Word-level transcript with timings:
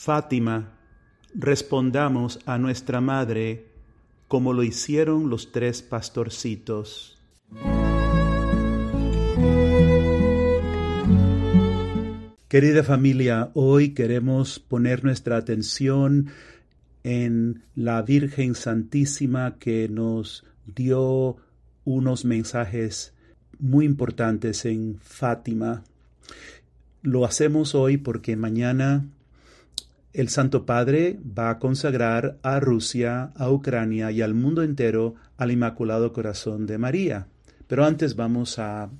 Fátima, 0.00 0.78
respondamos 1.34 2.38
a 2.46 2.56
nuestra 2.56 3.00
Madre 3.00 3.66
como 4.28 4.52
lo 4.52 4.62
hicieron 4.62 5.28
los 5.28 5.50
tres 5.50 5.82
pastorcitos. 5.82 7.18
Querida 12.46 12.84
familia, 12.84 13.50
hoy 13.54 13.88
queremos 13.92 14.60
poner 14.60 15.02
nuestra 15.02 15.36
atención 15.36 16.28
en 17.02 17.64
la 17.74 18.00
Virgen 18.02 18.54
Santísima 18.54 19.56
que 19.58 19.88
nos 19.88 20.44
dio 20.64 21.38
unos 21.84 22.24
mensajes 22.24 23.14
muy 23.58 23.84
importantes 23.84 24.64
en 24.64 25.00
Fátima. 25.00 25.82
Lo 27.02 27.24
hacemos 27.24 27.74
hoy 27.74 27.96
porque 27.96 28.36
mañana 28.36 29.04
el 30.12 30.28
Santo 30.28 30.64
Padre 30.64 31.18
va 31.22 31.50
a 31.50 31.58
consagrar 31.58 32.38
a 32.42 32.60
Rusia, 32.60 33.32
a 33.36 33.50
Ucrania 33.50 34.10
y 34.10 34.22
al 34.22 34.34
mundo 34.34 34.62
entero 34.62 35.14
al 35.36 35.50
Inmaculado 35.50 36.12
Corazón 36.12 36.66
de 36.66 36.78
María. 36.78 37.26
Pero 37.66 37.84
antes 37.84 38.16
vamos 38.16 38.58
a 38.58 38.90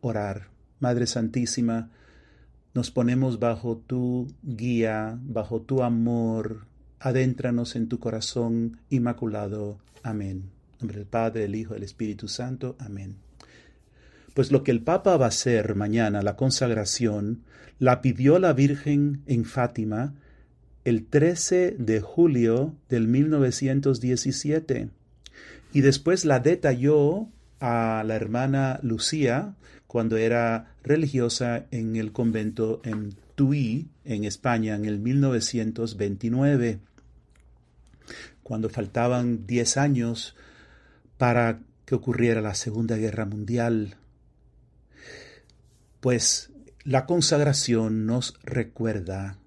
orar. 0.00 0.48
Madre 0.78 1.06
Santísima, 1.06 1.90
nos 2.74 2.90
ponemos 2.90 3.38
bajo 3.38 3.78
tu 3.78 4.32
guía, 4.42 5.18
bajo 5.22 5.62
tu 5.62 5.82
amor. 5.82 6.66
Adéntranos 7.00 7.74
en 7.74 7.88
tu 7.88 7.98
corazón 7.98 8.78
inmaculado. 8.90 9.78
Amén. 10.02 10.50
Nombre 10.80 10.98
del 10.98 11.06
Padre, 11.06 11.42
del 11.42 11.54
Hijo, 11.54 11.74
del 11.74 11.82
Espíritu 11.82 12.28
Santo. 12.28 12.76
Amén. 12.78 13.16
Pues 14.34 14.52
lo 14.52 14.62
que 14.62 14.70
el 14.70 14.82
Papa 14.82 15.16
va 15.16 15.26
a 15.26 15.28
hacer 15.28 15.74
mañana, 15.74 16.22
la 16.22 16.36
consagración, 16.36 17.42
la 17.78 18.00
pidió 18.00 18.38
la 18.38 18.52
Virgen 18.52 19.22
en 19.26 19.44
Fátima 19.44 20.14
el 20.84 21.06
13 21.06 21.76
de 21.78 22.00
julio 22.00 22.74
del 22.88 23.06
1917 23.08 24.88
y 25.72 25.80
después 25.80 26.24
la 26.24 26.40
detalló 26.40 27.28
a 27.60 28.02
la 28.04 28.16
hermana 28.16 28.80
Lucía 28.82 29.54
cuando 29.86 30.16
era 30.16 30.74
religiosa 30.82 31.66
en 31.70 31.96
el 31.96 32.12
convento 32.12 32.80
en 32.84 33.14
Tui, 33.34 33.88
en 34.04 34.24
España, 34.24 34.74
en 34.74 34.84
el 34.84 34.98
1929, 34.98 36.80
cuando 38.42 38.68
faltaban 38.68 39.46
10 39.46 39.76
años 39.76 40.34
para 41.18 41.60
que 41.84 41.94
ocurriera 41.94 42.40
la 42.40 42.54
Segunda 42.54 42.96
Guerra 42.96 43.26
Mundial. 43.26 43.96
Pues 46.00 46.50
la 46.84 47.06
consagración 47.06 48.06
nos 48.06 48.34
recuerda 48.42 49.38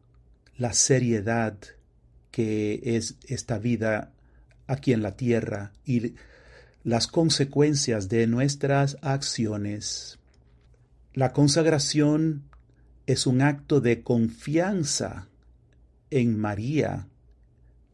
la 0.57 0.73
seriedad 0.73 1.57
que 2.31 2.81
es 2.83 3.15
esta 3.27 3.59
vida 3.59 4.11
aquí 4.67 4.93
en 4.93 5.01
la 5.01 5.15
tierra 5.15 5.71
y 5.85 6.15
las 6.83 7.07
consecuencias 7.07 8.09
de 8.09 8.27
nuestras 8.27 8.97
acciones. 9.01 10.19
La 11.13 11.33
consagración 11.33 12.43
es 13.05 13.25
un 13.25 13.41
acto 13.41 13.81
de 13.81 14.03
confianza 14.03 15.27
en 16.09 16.37
María 16.37 17.07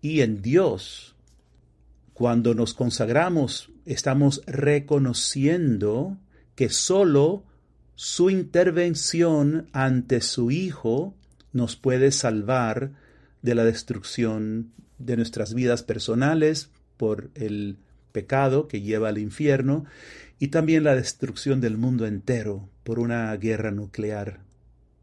y 0.01 0.21
en 0.21 0.41
Dios. 0.41 1.15
Cuando 2.13 2.53
nos 2.53 2.73
consagramos, 2.73 3.71
estamos 3.85 4.41
reconociendo 4.45 6.17
que 6.55 6.69
sólo 6.69 7.43
su 7.95 8.29
intervención 8.29 9.67
ante 9.71 10.21
su 10.21 10.51
Hijo 10.51 11.15
nos 11.53 11.75
puede 11.75 12.11
salvar 12.11 12.91
de 13.41 13.55
la 13.55 13.63
destrucción 13.63 14.71
de 14.97 15.17
nuestras 15.17 15.53
vidas 15.53 15.83
personales 15.83 16.69
por 16.97 17.31
el 17.35 17.77
pecado 18.11 18.67
que 18.67 18.81
lleva 18.81 19.09
al 19.09 19.17
infierno 19.17 19.85
y 20.39 20.49
también 20.49 20.83
la 20.83 20.95
destrucción 20.95 21.61
del 21.61 21.77
mundo 21.77 22.05
entero 22.05 22.69
por 22.83 22.99
una 22.99 23.35
guerra 23.37 23.71
nuclear. 23.71 24.41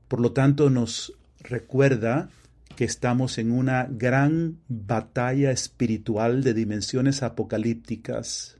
Por 0.09 0.21
lo 0.21 0.33
tanto, 0.33 0.71
nos 0.71 1.13
recuerda 1.41 2.31
que 2.77 2.85
estamos 2.85 3.39
en 3.39 3.51
una 3.51 3.89
gran 3.91 4.59
batalla 4.69 5.51
espiritual 5.51 6.43
de 6.43 6.55
dimensiones 6.55 7.23
apocalípticas, 7.23 8.57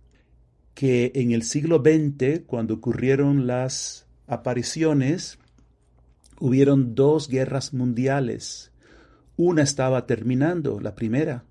que 0.75 1.13
en 1.15 1.33
el 1.33 1.43
siglo 1.43 1.83
XX, 1.83 2.41
cuando 2.47 2.75
ocurrieron 2.75 3.47
las 3.47 4.07
apariciones, 4.27 5.39
hubieron 6.41 6.95
dos 6.95 7.29
guerras 7.29 7.73
mundiales. 7.73 8.71
Una 9.37 9.63
estaba 9.63 10.07
terminando, 10.07 10.81
la 10.81 10.95
primera, 10.95 11.45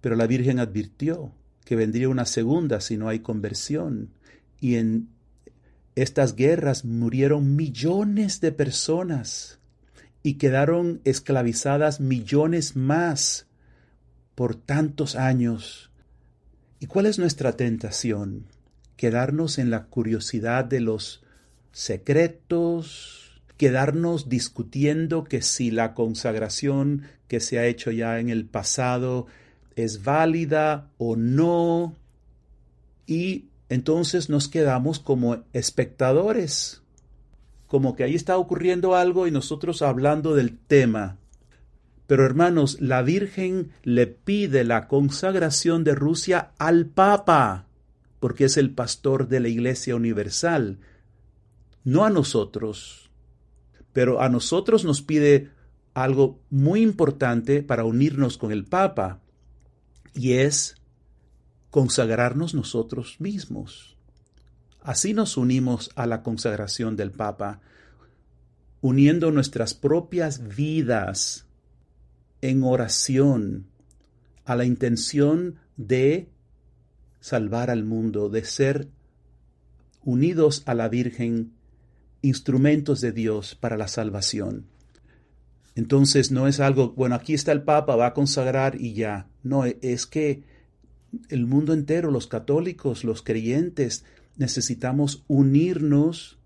pero 0.00 0.16
la 0.16 0.26
Virgen 0.26 0.58
advirtió 0.58 1.32
que 1.64 1.76
vendría 1.76 2.08
una 2.08 2.26
segunda 2.26 2.80
si 2.80 2.96
no 2.96 3.08
hay 3.08 3.20
conversión. 3.20 4.10
Y 4.60 4.76
en 4.76 5.08
estas 5.96 6.36
guerras 6.36 6.84
murieron 6.84 7.56
millones 7.56 8.40
de 8.40 8.52
personas 8.52 9.58
y 10.22 10.34
quedaron 10.34 11.00
esclavizadas 11.04 12.00
millones 12.00 12.76
más 12.76 13.46
por 14.34 14.54
tantos 14.54 15.16
años. 15.16 15.90
¿Y 16.78 16.86
cuál 16.86 17.06
es 17.06 17.18
nuestra 17.18 17.56
tentación? 17.56 18.46
Quedarnos 18.96 19.58
en 19.58 19.70
la 19.70 19.86
curiosidad 19.86 20.64
de 20.64 20.80
los 20.80 21.24
secretos, 21.72 23.25
quedarnos 23.56 24.28
discutiendo 24.28 25.24
que 25.24 25.42
si 25.42 25.70
la 25.70 25.94
consagración 25.94 27.02
que 27.28 27.40
se 27.40 27.58
ha 27.58 27.66
hecho 27.66 27.90
ya 27.90 28.18
en 28.18 28.28
el 28.28 28.44
pasado 28.44 29.26
es 29.74 30.04
válida 30.04 30.88
o 30.98 31.16
no, 31.16 31.94
y 33.06 33.46
entonces 33.68 34.28
nos 34.28 34.48
quedamos 34.48 34.98
como 34.98 35.44
espectadores, 35.52 36.82
como 37.66 37.96
que 37.96 38.04
ahí 38.04 38.14
está 38.14 38.38
ocurriendo 38.38 38.94
algo 38.94 39.26
y 39.26 39.30
nosotros 39.30 39.82
hablando 39.82 40.34
del 40.34 40.56
tema. 40.56 41.16
Pero 42.06 42.24
hermanos, 42.24 42.80
la 42.80 43.02
Virgen 43.02 43.72
le 43.82 44.06
pide 44.06 44.62
la 44.64 44.86
consagración 44.86 45.82
de 45.82 45.94
Rusia 45.94 46.52
al 46.58 46.86
Papa, 46.86 47.66
porque 48.20 48.44
es 48.44 48.56
el 48.56 48.70
pastor 48.70 49.28
de 49.28 49.40
la 49.40 49.48
Iglesia 49.48 49.96
Universal, 49.96 50.78
no 51.84 52.04
a 52.04 52.10
nosotros 52.10 53.05
pero 53.96 54.20
a 54.20 54.28
nosotros 54.28 54.84
nos 54.84 55.00
pide 55.00 55.52
algo 55.94 56.38
muy 56.50 56.82
importante 56.82 57.62
para 57.62 57.86
unirnos 57.86 58.36
con 58.36 58.52
el 58.52 58.66
Papa, 58.66 59.22
y 60.12 60.34
es 60.34 60.74
consagrarnos 61.70 62.52
nosotros 62.52 63.16
mismos. 63.20 63.96
Así 64.82 65.14
nos 65.14 65.38
unimos 65.38 65.92
a 65.94 66.04
la 66.04 66.22
consagración 66.22 66.94
del 66.94 67.10
Papa, 67.10 67.62
uniendo 68.82 69.30
nuestras 69.30 69.72
propias 69.72 70.46
vidas 70.46 71.46
en 72.42 72.64
oración 72.64 73.66
a 74.44 74.56
la 74.56 74.66
intención 74.66 75.56
de 75.78 76.28
salvar 77.20 77.70
al 77.70 77.84
mundo, 77.84 78.28
de 78.28 78.44
ser 78.44 78.90
unidos 80.04 80.64
a 80.66 80.74
la 80.74 80.90
Virgen 80.90 81.55
instrumentos 82.28 83.00
de 83.00 83.12
Dios 83.12 83.54
para 83.54 83.76
la 83.76 83.88
salvación. 83.88 84.66
Entonces 85.74 86.30
no 86.30 86.48
es 86.48 86.60
algo, 86.60 86.92
bueno, 86.92 87.14
aquí 87.14 87.34
está 87.34 87.52
el 87.52 87.62
Papa, 87.62 87.96
va 87.96 88.06
a 88.06 88.14
consagrar 88.14 88.80
y 88.80 88.94
ya. 88.94 89.28
No, 89.42 89.64
es 89.64 90.06
que 90.06 90.42
el 91.28 91.46
mundo 91.46 91.72
entero, 91.72 92.10
los 92.10 92.26
católicos, 92.26 93.04
los 93.04 93.22
creyentes, 93.22 94.04
necesitamos 94.36 95.24
unirnos 95.28 96.38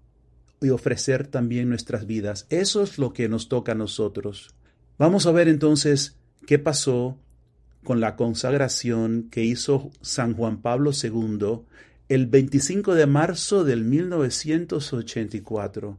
y 0.61 0.71
ofrecer 0.71 1.27
también 1.27 1.69
nuestras 1.69 2.07
vidas. 2.07 2.47
Eso 2.51 2.83
es 2.83 2.99
lo 2.99 3.13
que 3.13 3.29
nos 3.29 3.49
toca 3.49 3.73
a 3.73 3.77
nosotros. 3.77 4.55
Vamos 4.99 5.27
a 5.27 5.33
ver 5.33 5.49
entonces 5.49 6.19
qué 6.47 6.59
pasó 6.59 7.19
con 7.85 8.01
la 8.01 8.17
consagración 8.17 9.29
que 9.31 9.45
hizo 9.45 9.91
San 10.03 10.35
Juan 10.35 10.61
Pablo 10.61 10.91
II 10.91 11.63
el 12.11 12.27
25 12.27 12.95
de 12.97 13.07
marzo 13.07 13.65
del 13.65 13.85
1984. 13.85 15.97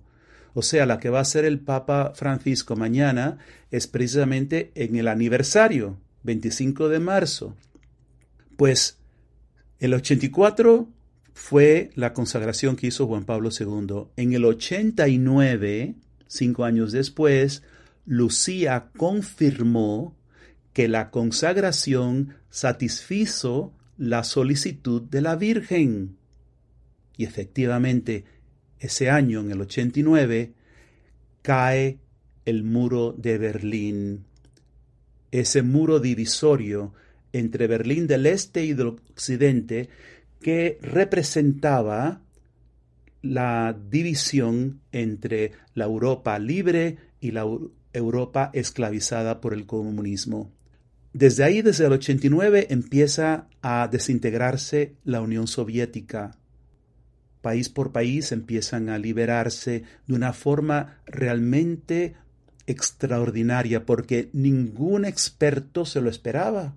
O 0.53 0.61
sea, 0.61 0.85
la 0.85 0.99
que 0.99 1.09
va 1.09 1.21
a 1.21 1.25
ser 1.25 1.45
el 1.45 1.61
Papa 1.61 2.11
Francisco 2.13 2.75
mañana 2.75 3.37
es 3.71 3.87
precisamente 3.87 4.73
en 4.75 4.97
el 4.97 5.07
aniversario, 5.07 5.97
25 6.23 6.89
de 6.89 6.99
marzo. 6.99 7.55
Pues 8.57 8.97
el 9.79 9.93
84 9.93 10.89
fue 11.33 11.91
la 11.95 12.11
consagración 12.11 12.75
que 12.75 12.87
hizo 12.87 13.07
Juan 13.07 13.23
Pablo 13.23 13.49
II. 13.57 14.07
En 14.17 14.33
el 14.33 14.43
89, 14.43 15.95
cinco 16.27 16.65
años 16.65 16.91
después, 16.91 17.63
Lucía 18.05 18.89
confirmó 18.97 20.17
que 20.73 20.89
la 20.89 21.09
consagración 21.09 22.35
satisfizo 22.49 23.71
la 24.01 24.23
solicitud 24.23 25.03
de 25.03 25.21
la 25.21 25.35
Virgen. 25.35 26.17
Y 27.17 27.25
efectivamente, 27.25 28.25
ese 28.79 29.11
año, 29.11 29.41
en 29.41 29.51
el 29.51 29.61
89, 29.61 30.53
cae 31.43 31.99
el 32.45 32.63
muro 32.63 33.13
de 33.15 33.37
Berlín 33.37 34.25
ese 35.31 35.61
muro 35.61 35.99
divisorio 35.99 36.93
entre 37.31 37.67
Berlín 37.67 38.07
del 38.07 38.25
Este 38.25 38.65
y 38.65 38.73
del 38.73 38.87
Occidente 38.87 39.87
que 40.41 40.77
representaba 40.81 42.21
la 43.21 43.77
división 43.89 44.81
entre 44.91 45.51
la 45.73 45.85
Europa 45.85 46.37
libre 46.39 46.97
y 47.21 47.31
la 47.31 47.45
Europa 47.93 48.49
esclavizada 48.53 49.39
por 49.39 49.53
el 49.53 49.65
comunismo. 49.67 50.51
Desde 51.13 51.43
ahí, 51.43 51.61
desde 51.61 51.85
el 51.85 51.93
89, 51.93 52.67
empieza 52.69 53.47
a 53.61 53.87
desintegrarse 53.89 54.95
la 55.03 55.19
Unión 55.21 55.47
Soviética. 55.47 56.37
País 57.41 57.67
por 57.67 57.91
país 57.91 58.31
empiezan 58.31 58.87
a 58.87 58.97
liberarse 58.97 59.83
de 60.07 60.13
una 60.13 60.31
forma 60.31 61.01
realmente 61.05 62.15
extraordinaria 62.65 63.85
porque 63.85 64.29
ningún 64.31 65.03
experto 65.03 65.85
se 65.85 65.99
lo 65.99 66.09
esperaba. 66.09 66.75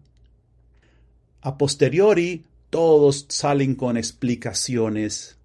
A 1.41 1.57
posteriori, 1.57 2.45
todos 2.71 3.27
salen 3.29 3.77
con 3.77 3.97
explicaciones, 3.97 5.37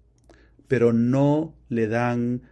pero 0.66 0.92
no 0.92 1.54
le 1.68 1.86
dan 1.86 2.42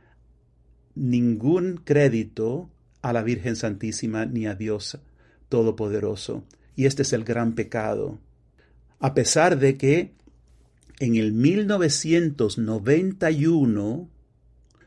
ningún 0.94 1.80
crédito 1.82 2.70
a 3.02 3.12
la 3.12 3.22
Virgen 3.22 3.56
Santísima 3.56 4.24
ni 4.26 4.46
a 4.46 4.54
Dios 4.54 4.98
Todopoderoso. 5.48 6.44
Y 6.76 6.86
este 6.86 7.02
es 7.02 7.12
el 7.12 7.24
gran 7.24 7.54
pecado. 7.54 8.18
A 9.00 9.14
pesar 9.14 9.58
de 9.58 9.76
que 9.76 10.12
en 11.00 11.16
el 11.16 11.32
1991 11.32 14.08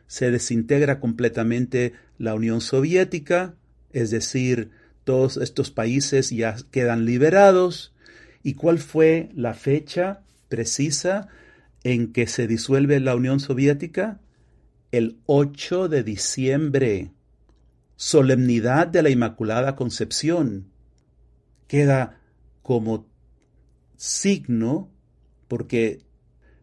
se 0.07 0.31
desintegra 0.31 0.99
completamente 0.99 1.93
la 2.17 2.35
Unión 2.35 2.59
Soviética, 2.59 3.55
es 3.91 4.11
decir, 4.11 4.71
todos 5.03 5.37
estos 5.37 5.71
países 5.71 6.29
ya 6.29 6.55
quedan 6.71 7.05
liberados. 7.05 7.93
¿Y 8.43 8.55
cuál 8.55 8.79
fue 8.79 9.29
la 9.35 9.53
fecha 9.53 10.21
precisa 10.49 11.29
en 11.83 12.11
que 12.11 12.27
se 12.27 12.47
disuelve 12.47 12.99
la 12.99 13.15
Unión 13.15 13.39
Soviética? 13.39 14.19
El 14.91 15.19
8 15.27 15.87
de 15.87 16.03
diciembre, 16.03 17.11
solemnidad 18.01 18.88
de 18.88 19.03
la 19.03 19.12
Inmaculada 19.12 19.75
Concepción. 19.75 20.71
Queda 21.68 22.19
como 22.63 23.06
signo, 23.95 24.89
porque 25.48 26.01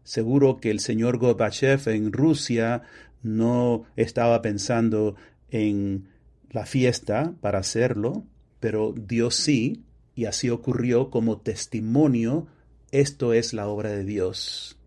seguro 0.03 0.57
que 0.57 0.69
el 0.69 0.81
señor 0.81 1.17
Gorbachev 1.17 1.87
en 1.87 2.11
Rusia 2.11 2.81
no 3.23 3.85
estaba 3.95 4.41
pensando 4.41 5.15
en 5.49 6.09
la 6.49 6.65
fiesta 6.65 7.33
para 7.39 7.59
hacerlo, 7.59 8.25
pero 8.59 8.93
Dios 8.93 9.35
sí, 9.35 9.85
y 10.15 10.25
así 10.25 10.49
ocurrió 10.49 11.09
como 11.09 11.39
testimonio, 11.39 12.47
esto 12.91 13.31
es 13.31 13.53
la 13.53 13.69
obra 13.69 13.91
de 13.91 14.03
Dios. 14.03 14.77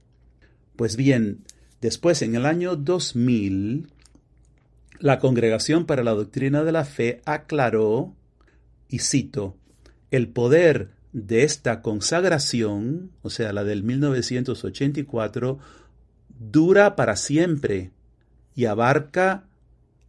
Pues 0.77 0.97
bien, 0.97 1.45
después 1.81 2.21
en 2.21 2.35
el 2.35 2.45
año 2.45 2.77
2000, 2.77 3.92
la 5.03 5.19
Congregación 5.19 5.85
para 5.85 6.05
la 6.05 6.13
Doctrina 6.13 6.63
de 6.63 6.71
la 6.71 6.85
Fe 6.85 7.23
aclaró, 7.25 8.15
y 8.89 9.01
cito, 9.01 9.57
el 10.13 10.29
poder 10.29 10.91
de 11.13 11.43
esta 11.43 11.83
consagración, 11.83 13.11
o 13.23 13.29
sea, 13.29 13.53
la 13.53 13.65
del 13.65 13.83
1984, 13.83 15.59
dura 16.39 16.95
para 16.95 17.17
siempre 17.17 17.91
y 18.55 18.67
abarca 18.67 19.49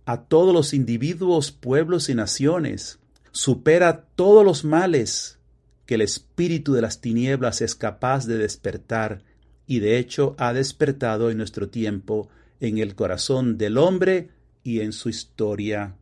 a 0.05 0.21
todos 0.21 0.53
los 0.53 0.75
individuos, 0.75 1.51
pueblos 1.51 2.07
y 2.09 2.13
naciones. 2.13 2.99
Supera 3.31 4.05
todos 4.15 4.45
los 4.45 4.63
males 4.63 5.39
que 5.87 5.95
el 5.95 6.01
espíritu 6.01 6.73
de 6.73 6.83
las 6.83 7.01
tinieblas 7.01 7.61
es 7.61 7.73
capaz 7.73 8.27
de 8.27 8.37
despertar 8.37 9.23
y 9.65 9.79
de 9.79 9.97
hecho 9.97 10.35
ha 10.37 10.53
despertado 10.53 11.31
en 11.31 11.37
nuestro 11.37 11.69
tiempo 11.69 12.29
en 12.59 12.77
el 12.77 12.93
corazón 12.93 13.57
del 13.57 13.79
hombre 13.79 14.29
y 14.63 14.81
en 14.81 14.93
su 14.93 15.09
historia. 15.09 15.95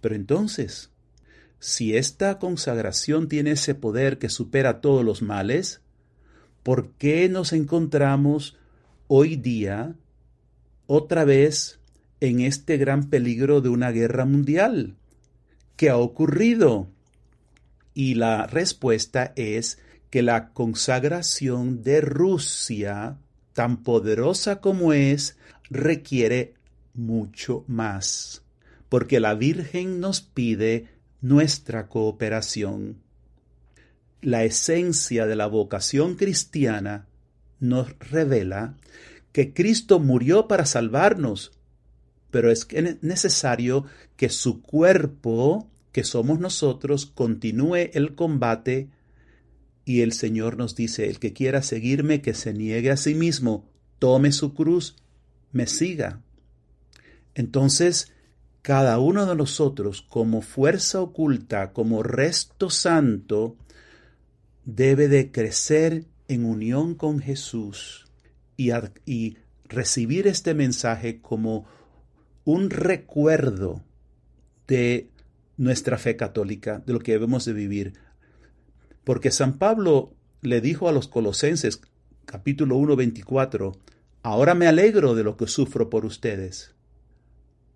Pero 0.00 0.14
entonces, 0.14 0.90
si 1.58 1.96
esta 1.96 2.38
consagración 2.38 3.28
tiene 3.28 3.52
ese 3.52 3.74
poder 3.74 4.18
que 4.18 4.28
supera 4.28 4.80
todos 4.80 5.04
los 5.04 5.22
males, 5.22 5.80
¿por 6.62 6.92
qué 6.94 7.28
nos 7.28 7.52
encontramos 7.52 8.56
hoy 9.06 9.36
día 9.36 9.94
otra 10.86 11.24
vez 11.24 11.80
en 12.22 12.40
este 12.40 12.76
gran 12.76 13.10
peligro 13.10 13.60
de 13.60 13.68
una 13.68 13.90
guerra 13.90 14.24
mundial. 14.24 14.94
¿Qué 15.76 15.90
ha 15.90 15.96
ocurrido? 15.96 16.86
Y 17.94 18.14
la 18.14 18.46
respuesta 18.46 19.32
es 19.34 19.78
que 20.08 20.22
la 20.22 20.50
consagración 20.50 21.82
de 21.82 22.00
Rusia, 22.00 23.18
tan 23.54 23.82
poderosa 23.82 24.60
como 24.60 24.92
es, 24.92 25.36
requiere 25.68 26.54
mucho 26.94 27.64
más, 27.66 28.42
porque 28.88 29.20
la 29.20 29.34
Virgen 29.34 30.00
nos 30.00 30.20
pide 30.20 30.88
nuestra 31.20 31.88
cooperación. 31.88 32.98
La 34.20 34.44
esencia 34.44 35.26
de 35.26 35.36
la 35.36 35.46
vocación 35.46 36.16
cristiana 36.16 37.06
nos 37.58 37.98
revela 37.98 38.76
que 39.32 39.54
Cristo 39.54 39.98
murió 39.98 40.46
para 40.46 40.66
salvarnos, 40.66 41.52
pero 42.30 42.50
es 42.50 42.68
necesario 43.02 43.86
que 44.16 44.28
su 44.28 44.62
cuerpo, 44.62 45.70
que 45.90 46.04
somos 46.04 46.38
nosotros, 46.38 47.06
continúe 47.06 47.90
el 47.92 48.14
combate 48.14 48.90
y 49.84 50.02
el 50.02 50.12
Señor 50.12 50.56
nos 50.56 50.76
dice, 50.76 51.08
el 51.08 51.18
que 51.18 51.32
quiera 51.32 51.62
seguirme, 51.62 52.22
que 52.22 52.34
se 52.34 52.52
niegue 52.52 52.90
a 52.90 52.96
sí 52.96 53.14
mismo, 53.14 53.68
tome 53.98 54.32
su 54.32 54.54
cruz, 54.54 54.96
me 55.50 55.66
siga. 55.66 56.20
Entonces, 57.34 58.12
cada 58.62 58.98
uno 58.98 59.26
de 59.26 59.34
nosotros, 59.34 60.02
como 60.02 60.40
fuerza 60.40 61.00
oculta, 61.00 61.72
como 61.72 62.02
resto 62.02 62.70
santo, 62.70 63.56
debe 64.64 65.08
de 65.08 65.32
crecer 65.32 66.06
en 66.28 66.44
unión 66.44 66.94
con 66.94 67.18
Jesús 67.18 68.06
y, 68.56 69.36
recibir 69.64 70.26
este 70.26 70.52
mensaje 70.52 71.22
como 71.22 71.64
un 72.44 72.68
recuerdo 72.68 73.82
de 74.68 75.08
nuestra 75.56 75.96
fe 75.96 76.14
católica, 76.16 76.82
de 76.84 76.92
lo 76.92 77.00
que 77.00 77.12
debemos 77.12 77.46
de 77.46 77.54
vivir. 77.54 77.94
Porque 79.02 79.30
San 79.30 79.56
Pablo 79.56 80.12
le 80.42 80.60
dijo 80.60 80.90
a 80.90 80.92
los 80.92 81.08
colosenses, 81.08 81.80
capítulo 82.26 82.76
1, 82.76 82.96
24, 82.96 83.72
ahora 84.22 84.54
me 84.54 84.66
alegro 84.66 85.14
de 85.14 85.24
lo 85.24 85.38
que 85.38 85.46
sufro 85.46 85.88
por 85.88 86.04
ustedes, 86.04 86.74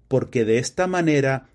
porque 0.09 0.45
de 0.45 0.59
esta 0.59 0.87
manera 0.87 1.49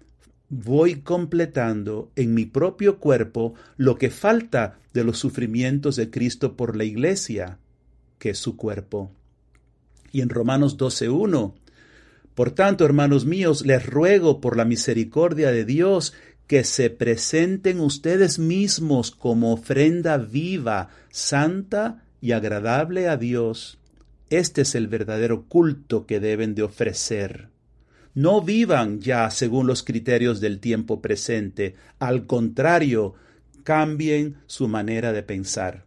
voy 0.50 1.02
completando 1.02 2.12
en 2.16 2.34
mi 2.34 2.46
propio 2.46 3.00
cuerpo 3.00 3.54
lo 3.78 3.98
que 3.98 4.10
falta 4.10 4.80
de 4.94 5.04
los 5.04 5.18
sufrimientos 5.18 5.96
de 5.96 6.10
Cristo 6.10 6.58
por 6.58 6.76
la 6.76 6.84
iglesia, 6.84 7.58
que 8.20 8.32
es 8.32 8.38
su 8.38 8.58
cuerpo. 8.58 9.12
Y 10.12 10.22
en 10.22 10.30
Romanos 10.30 10.78
12.1, 10.78 11.54
por 12.36 12.52
tanto, 12.52 12.86
hermanos 12.86 13.26
míos, 13.26 13.66
les 13.66 13.86
ruego 13.86 14.42
por 14.42 14.58
la 14.58 14.66
misericordia 14.66 15.52
de 15.52 15.66
Dios 15.66 16.14
que 16.48 16.66
se 16.66 16.90
presenten 16.90 17.80
ustedes 17.80 18.38
mismos 18.38 19.12
como 19.12 19.54
ofrenda 19.54 20.18
viva, 20.18 20.90
santa 21.10 22.04
y 22.20 22.34
agradable 22.34 23.08
a 23.08 23.16
Dios. 23.16 23.80
Este 24.30 24.64
es 24.64 24.76
el 24.76 24.88
verdadero 24.88 25.46
culto 25.48 26.06
que 26.06 26.20
deben 26.20 26.56
de 26.56 26.64
ofrecer. 26.64 27.51
No 28.14 28.42
vivan 28.42 29.00
ya 29.00 29.30
según 29.32 29.68
los 29.68 29.84
criterios 29.84 30.42
del 30.42 30.60
tiempo 30.60 31.02
presente, 31.02 31.76
al 32.00 32.28
contrario, 32.28 33.14
cambien 33.64 34.38
su 34.48 34.68
manera 34.68 35.14
de 35.14 35.24
pensar. 35.24 35.86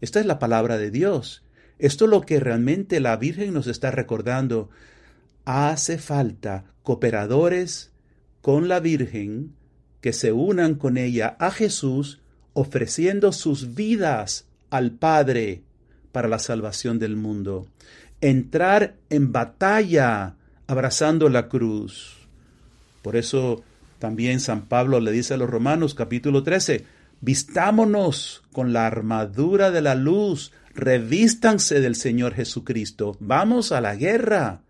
Esta 0.00 0.20
es 0.20 0.26
la 0.26 0.38
palabra 0.38 0.78
de 0.78 0.90
Dios. 0.90 1.42
Esto 1.78 2.06
es 2.06 2.10
lo 2.10 2.22
que 2.22 2.40
realmente 2.40 3.00
la 3.00 3.16
Virgen 3.16 3.54
nos 3.54 3.66
está 3.66 3.90
recordando. 3.90 4.70
Hace 5.44 5.98
falta 5.98 6.64
cooperadores 6.82 7.90
con 8.40 8.68
la 8.68 8.80
Virgen 8.80 9.54
que 10.00 10.12
se 10.12 10.32
unan 10.32 10.74
con 10.74 10.96
ella 10.96 11.36
a 11.38 11.50
Jesús 11.50 12.20
ofreciendo 12.54 13.32
sus 13.32 13.74
vidas 13.74 14.46
al 14.70 14.92
Padre 14.92 15.62
para 16.12 16.28
la 16.28 16.38
salvación 16.38 16.98
del 16.98 17.16
mundo. 17.16 17.66
Entrar 18.20 18.96
en 19.10 19.32
batalla 19.32 20.36
abrazando 20.66 21.28
la 21.28 21.48
cruz. 21.48 22.16
Por 23.02 23.16
eso 23.16 23.62
también 23.98 24.40
San 24.40 24.62
Pablo 24.66 25.00
le 25.00 25.12
dice 25.12 25.34
a 25.34 25.36
los 25.36 25.50
Romanos 25.50 25.94
capítulo 25.94 26.42
13, 26.42 26.84
vistámonos 27.20 28.42
con 28.52 28.72
la 28.72 28.86
armadura 28.86 29.70
de 29.70 29.80
la 29.80 29.94
luz 29.94 30.52
revístanse 30.74 31.80
del 31.80 31.96
Señor 31.96 32.34
Jesucristo, 32.34 33.16
vamos 33.20 33.72
a 33.72 33.80
la 33.80 33.94
guerra. 33.94 34.62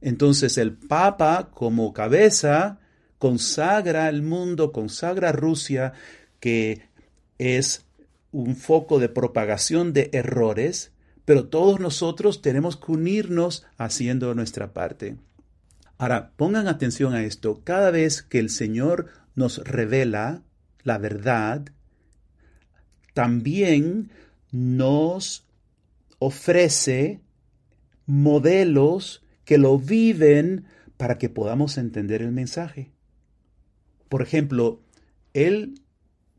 Entonces 0.00 0.58
el 0.58 0.72
Papa 0.72 1.50
como 1.52 1.92
cabeza, 1.92 2.78
consagra 3.18 4.08
el 4.08 4.22
mundo, 4.22 4.72
consagra 4.72 5.32
Rusia, 5.32 5.92
que 6.40 6.88
es 7.38 7.84
un 8.32 8.56
foco 8.56 8.98
de 8.98 9.08
propagación 9.08 9.92
de 9.92 10.10
errores, 10.12 10.90
pero 11.24 11.48
todos 11.48 11.80
nosotros 11.80 12.42
tenemos 12.42 12.76
que 12.76 12.92
unirnos 12.92 13.64
haciendo 13.78 14.34
nuestra 14.34 14.72
parte. 14.72 15.16
Ahora, 15.98 16.32
pongan 16.36 16.66
atención 16.66 17.14
a 17.14 17.22
esto. 17.22 17.62
Cada 17.62 17.90
vez 17.90 18.22
que 18.22 18.38
el 18.38 18.50
Señor 18.50 19.06
nos 19.34 19.58
revela 19.58 20.42
la 20.82 20.98
verdad, 20.98 21.66
también 23.14 24.10
nos 24.50 25.46
ofrece 26.18 27.20
modelos 28.06 29.24
que 29.44 29.58
lo 29.58 29.78
viven 29.78 30.66
para 30.96 31.18
que 31.18 31.28
podamos 31.28 31.78
entender 31.78 32.22
el 32.22 32.32
mensaje. 32.32 32.92
Por 34.08 34.22
ejemplo, 34.22 34.82
Él 35.34 35.80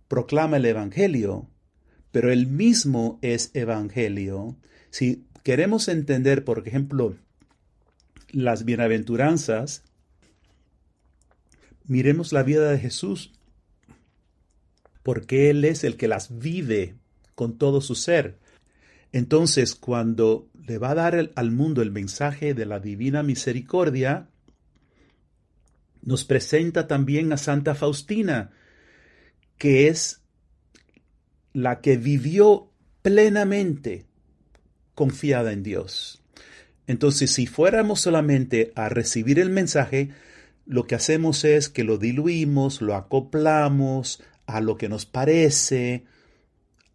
proclama 0.07 0.57
el 0.57 0.65
Evangelio, 0.65 1.49
pero 2.11 2.31
Él 2.31 2.47
mismo 2.47 3.17
es 3.21 3.51
Evangelio. 3.53 4.57
Si 4.93 5.25
queremos 5.41 5.87
entender, 5.87 6.45
por 6.45 6.67
ejemplo, 6.67 7.15
las 8.29 8.63
bienaventuranzas, 8.63 9.81
miremos 11.85 12.31
la 12.31 12.43
vida 12.43 12.69
de 12.69 12.77
Jesús, 12.77 13.33
porque 15.01 15.49
Él 15.49 15.65
es 15.65 15.83
el 15.83 15.97
que 15.97 16.07
las 16.07 16.37
vive 16.37 16.93
con 17.33 17.57
todo 17.57 17.81
su 17.81 17.95
ser. 17.95 18.37
Entonces, 19.11 19.73
cuando 19.73 20.47
le 20.63 20.77
va 20.77 20.91
a 20.91 20.95
dar 20.95 21.31
al 21.33 21.49
mundo 21.49 21.81
el 21.81 21.89
mensaje 21.89 22.53
de 22.53 22.67
la 22.67 22.79
divina 22.79 23.23
misericordia, 23.23 24.29
nos 26.03 26.23
presenta 26.23 26.85
también 26.85 27.33
a 27.33 27.37
Santa 27.37 27.73
Faustina, 27.73 28.51
que 29.57 29.87
es 29.87 30.21
la 31.51 31.81
que 31.81 31.97
vivió 31.97 32.69
plenamente 33.01 34.12
confiada 34.95 35.51
en 35.51 35.63
Dios. 35.63 36.21
Entonces, 36.87 37.31
si 37.31 37.47
fuéramos 37.47 38.01
solamente 38.01 38.71
a 38.75 38.89
recibir 38.89 39.39
el 39.39 39.49
mensaje, 39.49 40.09
lo 40.65 40.85
que 40.85 40.95
hacemos 40.95 41.43
es 41.45 41.69
que 41.69 41.83
lo 41.83 41.97
diluimos, 41.97 42.81
lo 42.81 42.95
acoplamos 42.95 44.21
a 44.45 44.61
lo 44.61 44.77
que 44.77 44.89
nos 44.89 45.05
parece, 45.05 46.05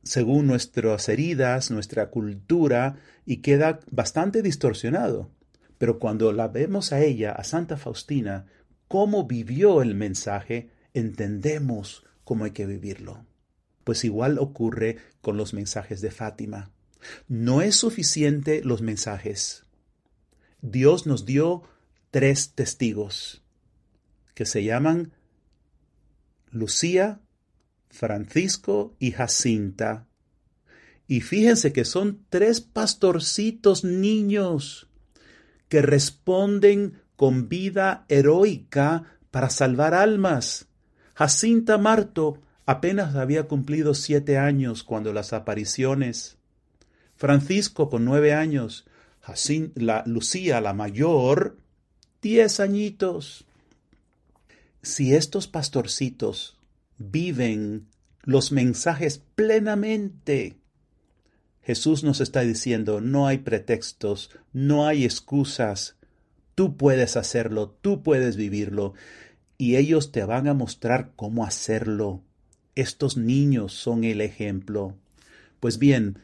según 0.03 0.47
nuestras 0.47 1.09
heridas, 1.09 1.71
nuestra 1.71 2.11
cultura, 2.11 2.97
y 3.25 3.39
queda 3.39 3.81
bastante 3.91 4.43
distorsionado. 4.43 5.31
Pero 5.79 5.99
cuando 5.99 6.33
la 6.33 6.49
vemos 6.49 6.93
a 6.93 7.01
ella, 7.01 7.33
a 7.33 7.45
Santa 7.45 7.77
Faustina, 7.77 8.47
cómo 8.89 9.27
vivió 9.27 9.83
el 9.83 9.95
mensaje, 9.95 10.71
entendemos 10.95 12.05
cómo 12.25 12.45
hay 12.45 12.51
que 12.51 12.67
vivirlo. 12.67 13.25
Pues 13.85 14.05
igual 14.05 14.39
ocurre 14.39 14.99
con 15.21 15.37
los 15.37 15.55
mensajes 15.55 16.01
de 16.01 16.11
Fátima. 16.11 16.73
No 17.29 17.63
es 17.63 17.77
suficiente 17.77 18.63
los 18.65 18.83
mensajes. 18.83 19.65
Dios 20.61 21.07
nos 21.07 21.25
dio 21.25 21.63
tres 22.11 22.53
testigos 22.55 23.43
que 24.35 24.47
se 24.47 24.65
llaman 24.65 25.13
Lucía, 26.51 27.21
Francisco 27.91 28.95
y 28.99 29.13
Jacinta. 29.13 30.07
Y 31.07 31.21
fíjense 31.23 31.73
que 31.73 31.85
son 31.85 32.25
tres 32.29 32.61
pastorcitos 32.61 33.85
niños 33.85 34.89
que 35.69 35.83
responden 35.83 37.03
con 37.17 37.49
vida 37.49 38.05
heroica 38.09 39.05
para 39.31 39.51
salvar 39.51 39.95
almas. 39.95 40.69
Jacinta 41.15 41.79
Marto 41.79 42.41
apenas 42.65 43.17
había 43.17 43.49
cumplido 43.49 43.95
siete 43.95 44.39
años 44.39 44.85
cuando 44.85 45.13
las 45.13 45.33
apariciones. 45.33 46.38
Francisco 47.19 47.91
con 47.91 48.05
nueve 48.05 48.33
años 48.33 48.87
Lucía 50.07 50.61
la 50.61 50.73
mayor, 50.73 51.59
diez 52.23 52.61
añitos. 52.61 53.45
Si 54.83 55.15
estos 55.15 55.49
pastorcitos 55.49 56.57
viven 56.97 57.89
los 58.23 58.53
mensajes 58.53 59.21
plenamente, 59.35 60.57
Jesús 61.63 62.05
nos 62.05 62.21
está 62.21 62.41
diciendo, 62.41 63.01
no 63.01 63.27
hay 63.27 63.39
pretextos, 63.39 64.31
no 64.53 64.87
hay 64.87 65.05
excusas, 65.05 65.97
tú 66.55 66.77
puedes 66.77 67.17
hacerlo, 67.17 67.77
tú 67.83 68.03
puedes 68.03 68.37
vivirlo, 68.37 68.95
y 69.59 69.77
ellos 69.77 70.13
te 70.13 70.25
van 70.25 70.49
a 70.49 70.55
mostrar 70.55 71.13
cómo 71.17 71.45
hacerlo. 71.45 72.23
Estos 72.75 73.17
niños 73.17 73.75
son 73.75 74.05
el 74.05 74.21
ejemplo. 74.21 74.97
Pues 75.61 75.79
bien, 75.79 76.21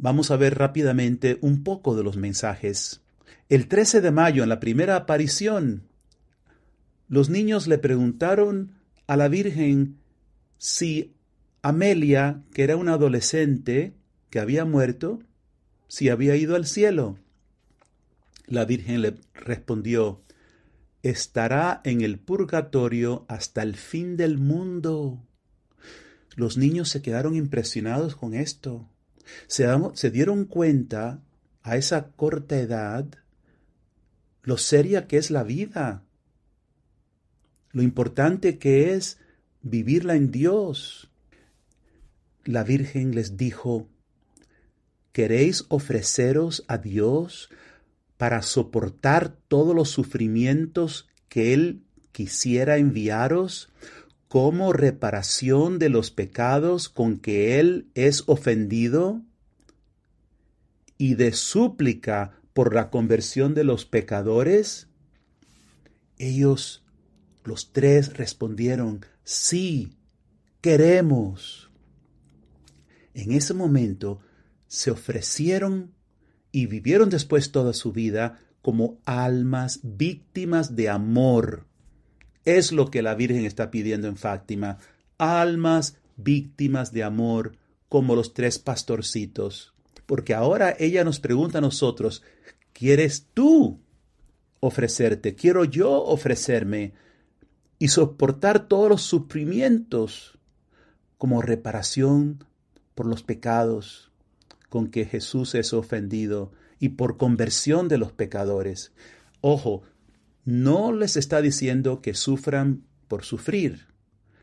Vamos 0.00 0.30
a 0.30 0.36
ver 0.36 0.56
rápidamente 0.56 1.38
un 1.40 1.64
poco 1.64 1.96
de 1.96 2.04
los 2.04 2.16
mensajes. 2.16 3.00
El 3.48 3.66
13 3.66 4.00
de 4.00 4.12
mayo, 4.12 4.44
en 4.44 4.48
la 4.48 4.60
primera 4.60 4.94
aparición, 4.94 5.88
los 7.08 7.30
niños 7.30 7.66
le 7.66 7.78
preguntaron 7.78 8.76
a 9.08 9.16
la 9.16 9.26
Virgen 9.26 9.98
si 10.56 11.16
Amelia, 11.62 12.44
que 12.54 12.62
era 12.62 12.76
una 12.76 12.92
adolescente 12.92 13.92
que 14.30 14.38
había 14.38 14.64
muerto, 14.64 15.18
si 15.88 16.10
había 16.10 16.36
ido 16.36 16.54
al 16.54 16.66
cielo. 16.66 17.18
La 18.46 18.64
Virgen 18.64 19.02
le 19.02 19.16
respondió, 19.34 20.22
estará 21.02 21.80
en 21.82 22.02
el 22.02 22.20
purgatorio 22.20 23.26
hasta 23.26 23.64
el 23.64 23.74
fin 23.74 24.16
del 24.16 24.38
mundo. 24.38 25.26
Los 26.36 26.56
niños 26.56 26.88
se 26.88 27.02
quedaron 27.02 27.34
impresionados 27.34 28.14
con 28.14 28.34
esto 28.34 28.88
se, 29.46 30.10
dieron 30.10 30.44
cuenta 30.44 31.22
a 31.62 31.76
esa 31.76 32.10
corta 32.12 32.58
edad 32.58 33.06
lo 34.42 34.56
seria 34.56 35.06
que 35.06 35.18
es 35.18 35.30
la 35.30 35.42
vida, 35.42 36.04
lo 37.72 37.82
importante 37.82 38.58
que 38.58 38.94
es 38.94 39.18
vivirla 39.62 40.14
en 40.14 40.30
Dios. 40.30 41.10
La 42.44 42.64
Virgen 42.64 43.14
les 43.14 43.36
dijo, 43.36 43.88
¿queréis 45.12 45.66
ofreceros 45.68 46.64
a 46.66 46.78
Dios 46.78 47.50
para 48.16 48.40
soportar 48.40 49.36
todos 49.48 49.74
los 49.74 49.90
sufrimientos 49.90 51.08
que 51.28 51.52
Él 51.52 51.82
quisiera 52.12 52.78
enviaros 52.78 53.70
como 54.28 54.74
reparación 54.74 55.78
de 55.78 55.88
los 55.88 56.10
pecados 56.10 56.88
con 56.88 57.18
que 57.18 57.58
Él 57.58 57.90
es 57.94 58.24
ofendido 58.26 59.22
y 60.98 61.14
de 61.14 61.32
súplica 61.32 62.38
por 62.52 62.74
la 62.74 62.90
conversión 62.90 63.54
de 63.54 63.64
los 63.64 63.86
pecadores? 63.86 64.88
Ellos, 66.18 66.84
los 67.44 67.72
tres, 67.72 68.14
respondieron, 68.18 69.06
sí, 69.24 69.96
queremos. 70.60 71.70
En 73.14 73.32
ese 73.32 73.54
momento 73.54 74.20
se 74.66 74.90
ofrecieron 74.90 75.94
y 76.52 76.66
vivieron 76.66 77.08
después 77.08 77.50
toda 77.50 77.72
su 77.72 77.92
vida 77.92 78.40
como 78.60 79.00
almas 79.06 79.80
víctimas 79.82 80.76
de 80.76 80.90
amor 80.90 81.67
es 82.56 82.72
lo 82.72 82.90
que 82.90 83.02
la 83.02 83.14
Virgen 83.14 83.44
está 83.44 83.70
pidiendo 83.70 84.08
en 84.08 84.16
Fátima, 84.16 84.78
almas 85.18 85.98
víctimas 86.16 86.92
de 86.92 87.04
amor 87.04 87.56
como 87.90 88.16
los 88.16 88.32
tres 88.32 88.58
pastorcitos. 88.58 89.74
Porque 90.06 90.34
ahora 90.34 90.74
ella 90.78 91.04
nos 91.04 91.20
pregunta 91.20 91.58
a 91.58 91.60
nosotros, 91.60 92.22
¿quieres 92.72 93.26
tú 93.34 93.80
ofrecerte? 94.60 95.34
¿Quiero 95.34 95.64
yo 95.64 96.02
ofrecerme 96.02 96.94
y 97.78 97.88
soportar 97.88 98.66
todos 98.66 98.88
los 98.88 99.02
sufrimientos 99.02 100.38
como 101.18 101.42
reparación 101.42 102.44
por 102.94 103.04
los 103.04 103.22
pecados 103.22 104.10
con 104.70 104.88
que 104.88 105.04
Jesús 105.04 105.54
es 105.54 105.74
ofendido 105.74 106.50
y 106.80 106.90
por 106.90 107.18
conversión 107.18 107.88
de 107.88 107.98
los 107.98 108.12
pecadores? 108.12 108.92
Ojo, 109.42 109.82
no 110.48 110.92
les 110.92 111.18
está 111.18 111.42
diciendo 111.42 112.00
que 112.00 112.14
sufran 112.14 112.82
por 113.06 113.22
sufrir, 113.22 113.88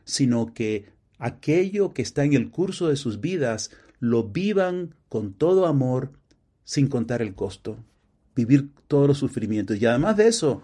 sino 0.03 0.53
que 0.53 0.85
aquello 1.17 1.95
que 1.95 2.03
está 2.03 2.23
en 2.23 2.33
el 2.33 2.51
curso 2.51 2.89
de 2.89 2.95
sus 2.95 3.21
vidas 3.21 3.71
lo 3.99 4.25
vivan 4.25 4.93
con 5.09 5.33
todo 5.33 5.65
amor 5.65 6.11
sin 6.63 6.89
contar 6.89 7.23
el 7.23 7.33
costo, 7.33 7.83
vivir 8.35 8.69
todos 8.87 9.07
los 9.07 9.17
sufrimientos. 9.17 9.81
Y 9.81 9.87
además 9.87 10.15
de 10.15 10.27
eso, 10.27 10.61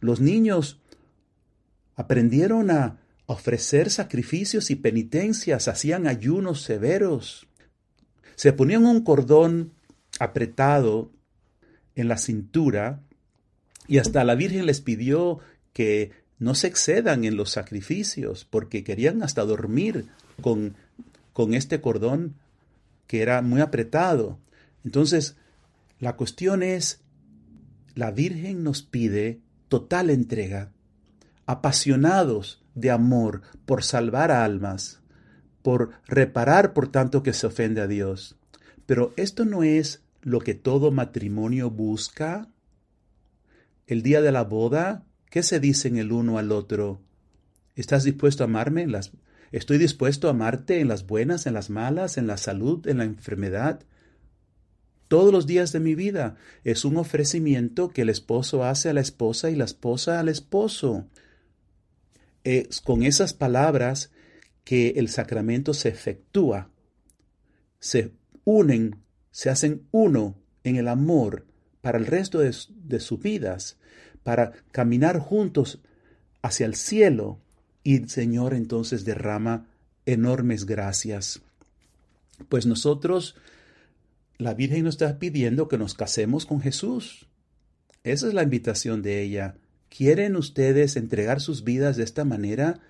los 0.00 0.20
niños 0.20 0.78
aprendieron 1.96 2.70
a 2.70 2.98
ofrecer 3.24 3.88
sacrificios 3.88 4.70
y 4.70 4.76
penitencias, 4.76 5.66
hacían 5.68 6.06
ayunos 6.06 6.60
severos, 6.60 7.48
se 8.34 8.52
ponían 8.52 8.84
un 8.84 9.02
cordón 9.02 9.72
apretado 10.20 11.10
en 11.94 12.08
la 12.08 12.18
cintura 12.18 13.07
y 13.88 13.98
hasta 13.98 14.22
la 14.22 14.34
Virgen 14.34 14.66
les 14.66 14.80
pidió 14.80 15.40
que 15.72 16.12
no 16.38 16.54
se 16.54 16.68
excedan 16.68 17.24
en 17.24 17.36
los 17.36 17.50
sacrificios, 17.50 18.44
porque 18.44 18.84
querían 18.84 19.22
hasta 19.22 19.44
dormir 19.44 20.06
con, 20.40 20.76
con 21.32 21.54
este 21.54 21.80
cordón 21.80 22.36
que 23.08 23.22
era 23.22 23.42
muy 23.42 23.60
apretado. 23.60 24.38
Entonces, 24.84 25.36
la 25.98 26.14
cuestión 26.14 26.62
es, 26.62 27.00
la 27.94 28.12
Virgen 28.12 28.62
nos 28.62 28.82
pide 28.82 29.40
total 29.68 30.10
entrega, 30.10 30.70
apasionados 31.46 32.62
de 32.74 32.90
amor 32.90 33.42
por 33.66 33.82
salvar 33.82 34.30
almas, 34.30 35.00
por 35.62 35.90
reparar 36.06 36.72
por 36.72 36.88
tanto 36.88 37.22
que 37.22 37.32
se 37.32 37.46
ofende 37.46 37.80
a 37.80 37.86
Dios. 37.88 38.36
Pero 38.86 39.12
esto 39.16 39.44
no 39.44 39.64
es 39.64 40.02
lo 40.22 40.40
que 40.40 40.54
todo 40.54 40.92
matrimonio 40.92 41.70
busca. 41.70 42.48
El 43.88 44.02
día 44.02 44.20
de 44.20 44.32
la 44.32 44.44
boda, 44.44 45.06
¿qué 45.30 45.42
se 45.42 45.60
dicen 45.60 45.96
el 45.96 46.12
uno 46.12 46.36
al 46.36 46.52
otro? 46.52 47.00
¿Estás 47.74 48.04
dispuesto 48.04 48.44
a 48.44 48.46
amarme? 48.46 48.86
las... 48.86 49.12
Estoy 49.50 49.78
dispuesto 49.78 50.28
a 50.28 50.32
amarte 50.32 50.80
en 50.80 50.88
las 50.88 51.06
buenas, 51.06 51.46
en 51.46 51.54
las 51.54 51.70
malas, 51.70 52.18
en 52.18 52.26
la 52.26 52.36
salud, 52.36 52.86
en 52.86 52.98
la 52.98 53.04
enfermedad. 53.04 53.80
Todos 55.08 55.32
los 55.32 55.46
días 55.46 55.72
de 55.72 55.80
mi 55.80 55.94
vida 55.94 56.36
es 56.64 56.84
un 56.84 56.98
ofrecimiento 56.98 57.88
que 57.88 58.02
el 58.02 58.10
esposo 58.10 58.62
hace 58.62 58.90
a 58.90 58.92
la 58.92 59.00
esposa 59.00 59.50
y 59.50 59.56
la 59.56 59.64
esposa 59.64 60.20
al 60.20 60.28
esposo. 60.28 61.06
Es 62.44 62.82
con 62.82 63.02
esas 63.02 63.32
palabras 63.32 64.12
que 64.64 64.90
el 64.96 65.08
sacramento 65.08 65.72
se 65.72 65.88
efectúa. 65.88 66.70
Se 67.78 68.12
unen, 68.44 68.96
se 69.30 69.48
hacen 69.48 69.88
uno 69.92 70.36
en 70.62 70.76
el 70.76 70.88
amor 70.88 71.46
para 71.88 71.96
el 71.96 72.04
resto 72.04 72.40
de, 72.40 72.54
de 72.84 73.00
sus 73.00 73.18
vidas, 73.18 73.78
para 74.22 74.52
caminar 74.72 75.18
juntos 75.18 75.80
hacia 76.42 76.66
el 76.66 76.74
cielo 76.74 77.40
y 77.82 77.96
el 77.96 78.10
Señor 78.10 78.52
entonces 78.52 79.06
derrama 79.06 79.68
enormes 80.04 80.66
gracias. 80.66 81.40
Pues 82.50 82.66
nosotros, 82.66 83.36
la 84.36 84.52
Virgen 84.52 84.84
nos 84.84 84.96
está 84.96 85.18
pidiendo 85.18 85.66
que 85.66 85.78
nos 85.78 85.94
casemos 85.94 86.44
con 86.44 86.60
Jesús. 86.60 87.26
Esa 88.04 88.28
es 88.28 88.34
la 88.34 88.42
invitación 88.42 89.00
de 89.00 89.22
ella. 89.22 89.54
¿Quieren 89.88 90.36
ustedes 90.36 90.94
entregar 90.94 91.40
sus 91.40 91.64
vidas 91.64 91.96
de 91.96 92.04
esta 92.04 92.26
manera? 92.26 92.80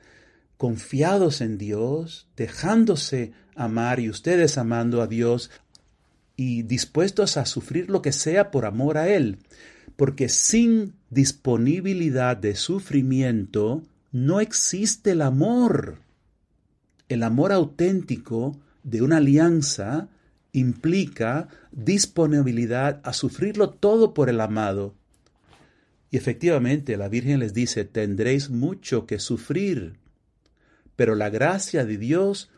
Confiados 0.57 1.41
en 1.41 1.57
Dios, 1.57 2.27
dejándose 2.37 3.31
amar 3.55 4.01
y 4.01 4.11
ustedes 4.11 4.59
amando 4.59 5.03
a 5.03 5.07
Dios 5.07 5.53
y 6.39 6.63
dispuestos 6.63 7.37
a 7.37 7.47
sufrir 7.47 7.91
lo 7.91 8.01
que 8.01 8.13
sea 8.13 8.53
por 8.53 8.65
amor 8.65 8.97
a 8.97 9.09
Él. 9.09 9.39
Porque 9.97 10.29
sin 10.29 10.95
disponibilidad 11.11 12.37
de 12.37 12.55
sufrimiento 12.55 13.83
no 14.13 14.39
existe 14.39 15.11
el 15.11 15.23
amor. 15.23 15.99
El 17.09 17.25
amor 17.25 17.51
auténtico 17.51 18.57
de 18.85 19.03
una 19.03 19.17
alianza 19.17 20.11
implica 20.53 21.49
disponibilidad 21.73 23.01
a 23.03 23.13
sufrirlo 23.13 23.71
todo 23.71 24.15
por 24.15 24.29
el 24.29 24.41
amado. 24.41 24.95
Y 26.13 26.19
efectivamente 26.19 26.97
la 26.97 27.09
Virgen 27.09 27.41
les 27.41 27.53
dice, 27.53 27.85
tendréis 27.85 28.49
mucho 28.49 29.07
que 29.07 29.19
sufrir, 29.19 29.97
pero 30.95 31.17
la 31.17 31.31
gracia 31.31 31.85
de 31.85 31.99
Dios 31.99 32.49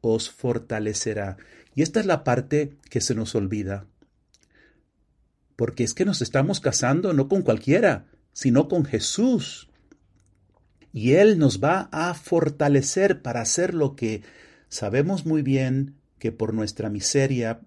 os 0.00 0.30
fortalecerá. 0.30 1.36
Y 1.76 1.82
esta 1.82 2.00
es 2.00 2.06
la 2.06 2.24
parte 2.24 2.76
que 2.90 3.00
se 3.00 3.14
nos 3.14 3.36
olvida. 3.36 3.86
Porque 5.54 5.84
es 5.84 5.94
que 5.94 6.04
nos 6.04 6.20
estamos 6.22 6.58
casando 6.58 7.12
no 7.12 7.28
con 7.28 7.42
cualquiera, 7.42 8.06
sino 8.32 8.66
con 8.66 8.84
Jesús 8.84 9.68
y 10.96 11.12
Él 11.12 11.38
nos 11.38 11.62
va 11.62 11.90
a 11.92 12.14
fortalecer 12.14 13.20
para 13.20 13.42
hacer 13.42 13.74
lo 13.74 13.96
que 13.96 14.22
sabemos 14.70 15.26
muy 15.26 15.42
bien 15.42 15.96
que 16.18 16.32
por 16.32 16.54
nuestra 16.54 16.88
miseria, 16.88 17.60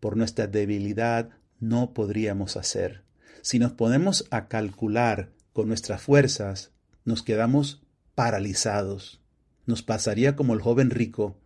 por 0.00 0.18
nuestra 0.18 0.48
debilidad, 0.48 1.30
no 1.60 1.94
podríamos 1.94 2.58
hacer. 2.58 3.02
Si 3.40 3.58
nos 3.58 3.72
ponemos 3.72 4.26
a 4.30 4.48
calcular 4.48 5.30
con 5.54 5.68
nuestras 5.68 6.02
fuerzas, 6.02 6.72
nos 7.06 7.22
quedamos 7.22 7.82
paralizados. 8.14 9.22
Nos 9.64 9.82
pasaría 9.82 10.36
como 10.36 10.52
el 10.52 10.60
joven 10.60 10.90
rico, 10.90 11.38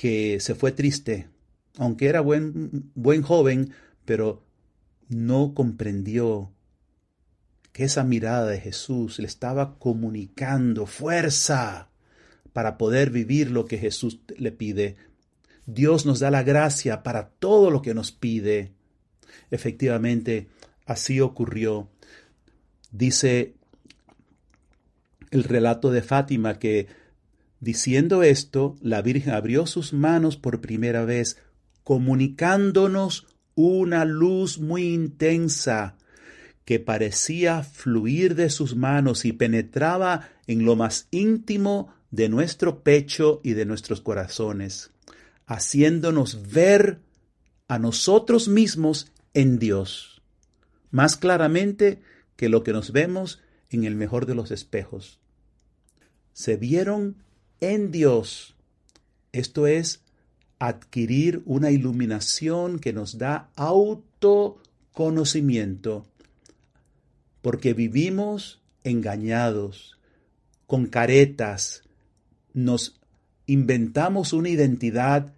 que 0.00 0.40
se 0.40 0.54
fue 0.54 0.72
triste, 0.72 1.28
aunque 1.76 2.06
era 2.06 2.22
buen, 2.22 2.90
buen 2.94 3.20
joven, 3.20 3.74
pero 4.06 4.42
no 5.10 5.52
comprendió 5.52 6.50
que 7.72 7.84
esa 7.84 8.02
mirada 8.02 8.46
de 8.46 8.58
Jesús 8.58 9.18
le 9.18 9.26
estaba 9.26 9.78
comunicando 9.78 10.86
fuerza 10.86 11.90
para 12.54 12.78
poder 12.78 13.10
vivir 13.10 13.50
lo 13.50 13.66
que 13.66 13.76
Jesús 13.76 14.20
le 14.38 14.52
pide. 14.52 14.96
Dios 15.66 16.06
nos 16.06 16.18
da 16.18 16.30
la 16.30 16.44
gracia 16.44 17.02
para 17.02 17.28
todo 17.28 17.70
lo 17.70 17.82
que 17.82 17.92
nos 17.92 18.10
pide. 18.10 18.72
Efectivamente, 19.50 20.48
así 20.86 21.20
ocurrió. 21.20 21.90
Dice 22.90 23.54
el 25.30 25.44
relato 25.44 25.90
de 25.90 26.00
Fátima 26.00 26.58
que, 26.58 26.88
diciendo 27.60 28.22
esto, 28.22 28.76
la 28.80 29.02
Virgen 29.02 29.34
abrió 29.34 29.66
sus 29.66 29.92
manos 29.92 30.36
por 30.36 30.60
primera 30.60 31.04
vez, 31.04 31.36
comunicándonos 31.84 33.26
una 33.54 34.04
luz 34.04 34.58
muy 34.58 34.92
intensa 34.92 35.96
que 36.64 36.78
parecía 36.78 37.62
fluir 37.62 38.34
de 38.34 38.48
sus 38.48 38.76
manos 38.76 39.24
y 39.24 39.32
penetraba 39.32 40.28
en 40.46 40.64
lo 40.64 40.76
más 40.76 41.08
íntimo 41.10 41.92
de 42.10 42.28
nuestro 42.28 42.82
pecho 42.82 43.40
y 43.42 43.52
de 43.52 43.64
nuestros 43.64 44.00
corazones, 44.00 44.90
haciéndonos 45.46 46.50
ver 46.50 47.00
a 47.68 47.78
nosotros 47.78 48.48
mismos 48.48 49.12
en 49.34 49.58
Dios, 49.58 50.22
más 50.90 51.16
claramente 51.16 52.00
que 52.36 52.48
lo 52.48 52.62
que 52.62 52.72
nos 52.72 52.92
vemos 52.92 53.40
en 53.68 53.84
el 53.84 53.94
mejor 53.94 54.26
de 54.26 54.34
los 54.34 54.50
espejos. 54.50 55.20
Se 56.32 56.56
vieron 56.56 57.16
en 57.60 57.90
Dios. 57.90 58.54
Esto 59.32 59.66
es 59.66 60.02
adquirir 60.58 61.42
una 61.46 61.70
iluminación 61.70 62.78
que 62.78 62.92
nos 62.92 63.16
da 63.18 63.48
autoconocimiento 63.56 66.04
porque 67.42 67.72
vivimos 67.72 68.60
engañados, 68.84 69.98
con 70.66 70.86
caretas, 70.86 71.82
nos 72.52 73.00
inventamos 73.46 74.32
una 74.32 74.50
identidad, 74.50 75.32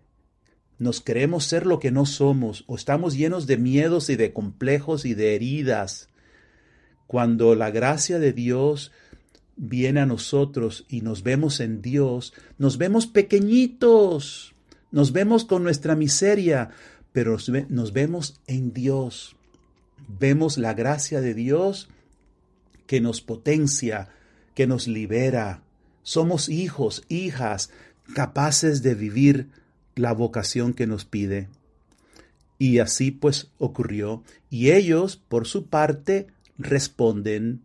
nos 0.78 1.00
creemos 1.00 1.44
ser 1.44 1.66
lo 1.66 1.78
que 1.78 1.90
no 1.90 2.06
somos, 2.06 2.64
o 2.66 2.76
estamos 2.76 3.14
llenos 3.14 3.46
de 3.46 3.56
miedos 3.56 4.10
y 4.10 4.16
de 4.16 4.32
complejos 4.32 5.04
y 5.04 5.14
de 5.14 5.34
heridas. 5.34 6.08
Cuando 7.06 7.54
la 7.54 7.70
gracia 7.70 8.18
de 8.18 8.32
Dios 8.32 8.90
viene 9.62 10.00
a 10.00 10.06
nosotros 10.06 10.84
y 10.88 11.00
nos 11.00 11.22
vemos 11.22 11.60
en 11.60 11.80
Dios, 11.80 12.34
nos 12.58 12.76
vemos 12.76 13.06
pequeñitos, 13.06 14.54
nos 14.90 15.12
vemos 15.12 15.44
con 15.44 15.62
nuestra 15.62 15.94
miseria, 15.96 16.70
pero 17.12 17.36
nos 17.68 17.92
vemos 17.92 18.40
en 18.46 18.72
Dios 18.72 19.36
vemos 20.18 20.58
la 20.58 20.74
gracia 20.74 21.20
de 21.20 21.34
Dios 21.34 21.88
que 22.86 23.00
nos 23.00 23.20
potencia, 23.20 24.08
que 24.54 24.66
nos 24.66 24.88
libera. 24.88 25.62
Somos 26.02 26.48
hijos, 26.48 27.04
hijas, 27.08 27.70
capaces 28.14 28.82
de 28.82 28.94
vivir 28.94 29.48
la 29.94 30.12
vocación 30.12 30.74
que 30.74 30.86
nos 30.86 31.04
pide. 31.04 31.48
Y 32.58 32.78
así 32.78 33.10
pues 33.10 33.50
ocurrió. 33.58 34.22
Y 34.50 34.70
ellos, 34.70 35.16
por 35.16 35.46
su 35.46 35.66
parte, 35.66 36.28
responden. 36.58 37.62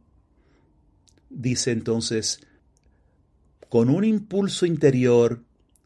Dice 1.30 1.72
entonces, 1.72 2.42
con 3.70 3.90
un 3.90 4.04
impulso 4.04 4.66
interior 4.66 5.44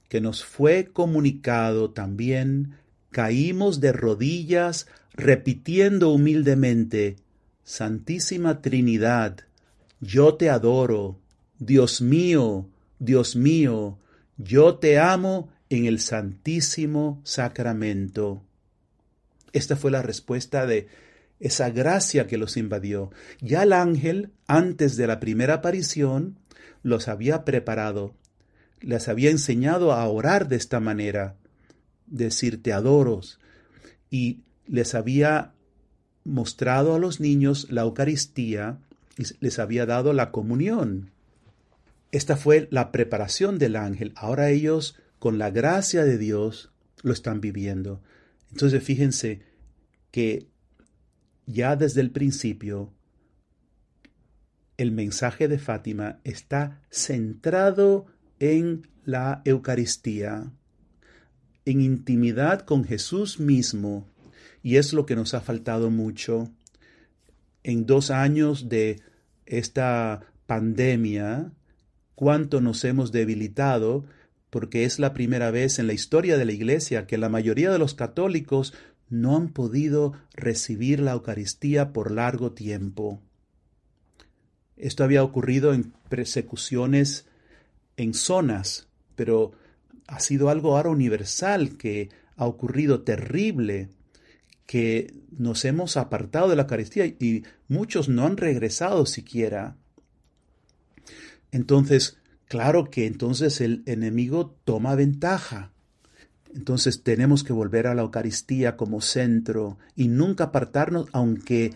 que 0.07 0.21
nos 0.21 0.43
fue 0.43 0.89
comunicado 0.91 1.91
también, 1.91 2.75
caímos 3.11 3.79
de 3.79 3.91
rodillas 3.91 4.87
repitiendo 5.13 6.09
humildemente, 6.09 7.17
Santísima 7.63 8.61
Trinidad, 8.61 9.41
yo 9.99 10.35
te 10.35 10.49
adoro, 10.49 11.19
Dios 11.59 12.01
mío, 12.01 12.67
Dios 12.99 13.35
mío, 13.35 13.97
yo 14.37 14.75
te 14.75 14.99
amo 14.99 15.49
en 15.69 15.85
el 15.85 15.99
Santísimo 15.99 17.21
Sacramento. 17.23 18.43
Esta 19.53 19.75
fue 19.75 19.91
la 19.91 20.01
respuesta 20.01 20.65
de 20.65 20.87
esa 21.41 21.71
gracia 21.71 22.27
que 22.27 22.37
los 22.37 22.55
invadió. 22.55 23.11
Ya 23.41 23.63
el 23.63 23.73
ángel, 23.73 24.31
antes 24.47 24.95
de 24.95 25.07
la 25.07 25.19
primera 25.19 25.55
aparición, 25.55 26.37
los 26.83 27.07
había 27.07 27.43
preparado, 27.43 28.13
les 28.79 29.07
había 29.07 29.31
enseñado 29.31 29.91
a 29.91 30.07
orar 30.07 30.47
de 30.47 30.55
esta 30.55 30.79
manera, 30.79 31.35
decir 32.05 32.61
te 32.61 32.71
adoro, 32.71 33.21
y 34.09 34.41
les 34.67 34.93
había 34.93 35.53
mostrado 36.23 36.93
a 36.93 36.99
los 36.99 37.19
niños 37.19 37.67
la 37.71 37.81
Eucaristía 37.81 38.77
y 39.17 39.23
les 39.39 39.57
había 39.57 39.87
dado 39.87 40.13
la 40.13 40.31
comunión. 40.31 41.09
Esta 42.11 42.37
fue 42.37 42.67
la 42.71 42.91
preparación 42.91 43.57
del 43.57 43.77
ángel. 43.77 44.13
Ahora 44.15 44.49
ellos, 44.49 44.95
con 45.17 45.39
la 45.39 45.49
gracia 45.49 46.03
de 46.03 46.19
Dios, 46.19 46.71
lo 47.01 47.13
están 47.13 47.41
viviendo. 47.41 48.01
Entonces 48.51 48.83
fíjense 48.83 49.41
que 50.11 50.50
ya 51.51 51.75
desde 51.75 52.01
el 52.01 52.11
principio 52.11 52.93
el 54.81 54.91
mensaje 54.91 55.47
de 55.47 55.59
Fátima 55.59 56.19
está 56.23 56.81
centrado 56.89 58.07
en 58.39 58.87
la 59.05 59.43
Eucaristía, 59.45 60.51
en 61.65 61.81
intimidad 61.81 62.61
con 62.61 62.83
Jesús 62.83 63.39
mismo, 63.39 64.07
y 64.63 64.77
es 64.77 64.93
lo 64.93 65.05
que 65.05 65.15
nos 65.15 65.35
ha 65.35 65.41
faltado 65.41 65.91
mucho. 65.91 66.51
En 67.63 67.85
dos 67.85 68.09
años 68.09 68.69
de 68.69 69.01
esta 69.45 70.21
pandemia, 70.47 71.51
cuánto 72.15 72.59
nos 72.59 72.83
hemos 72.83 73.11
debilitado, 73.11 74.05
porque 74.49 74.83
es 74.83 74.97
la 74.97 75.13
primera 75.13 75.51
vez 75.51 75.77
en 75.77 75.87
la 75.87 75.93
historia 75.93 76.37
de 76.37 76.45
la 76.45 76.53
Iglesia 76.53 77.05
que 77.05 77.19
la 77.19 77.29
mayoría 77.29 77.71
de 77.71 77.77
los 77.79 77.93
católicos 77.93 78.73
no 79.11 79.35
han 79.35 79.49
podido 79.49 80.13
recibir 80.33 80.99
la 81.01 81.11
Eucaristía 81.11 81.93
por 81.93 82.09
largo 82.09 82.53
tiempo. 82.53 83.21
Esto 84.77 85.03
había 85.03 85.23
ocurrido 85.23 85.73
en 85.73 85.93
persecuciones 86.09 87.27
en 87.97 88.15
zonas, 88.15 88.87
pero 89.15 89.51
ha 90.07 90.19
sido 90.19 90.49
algo 90.49 90.75
ahora 90.75 90.89
universal 90.89 91.77
que 91.77 92.09
ha 92.35 92.45
ocurrido 92.45 93.01
terrible, 93.01 93.89
que 94.65 95.13
nos 95.37 95.65
hemos 95.65 95.97
apartado 95.97 96.49
de 96.49 96.55
la 96.55 96.63
Eucaristía 96.63 97.05
y 97.05 97.43
muchos 97.67 98.09
no 98.09 98.25
han 98.25 98.37
regresado 98.37 99.05
siquiera. 99.05 99.75
Entonces, 101.51 102.17
claro 102.47 102.89
que 102.89 103.05
entonces 103.05 103.59
el 103.59 103.83
enemigo 103.85 104.55
toma 104.63 104.95
ventaja. 104.95 105.73
Entonces 106.53 107.03
tenemos 107.03 107.43
que 107.43 107.53
volver 107.53 107.87
a 107.87 107.95
la 107.95 108.01
Eucaristía 108.01 108.75
como 108.75 109.01
centro 109.01 109.77
y 109.95 110.07
nunca 110.09 110.45
apartarnos, 110.45 111.07
aunque 111.13 111.73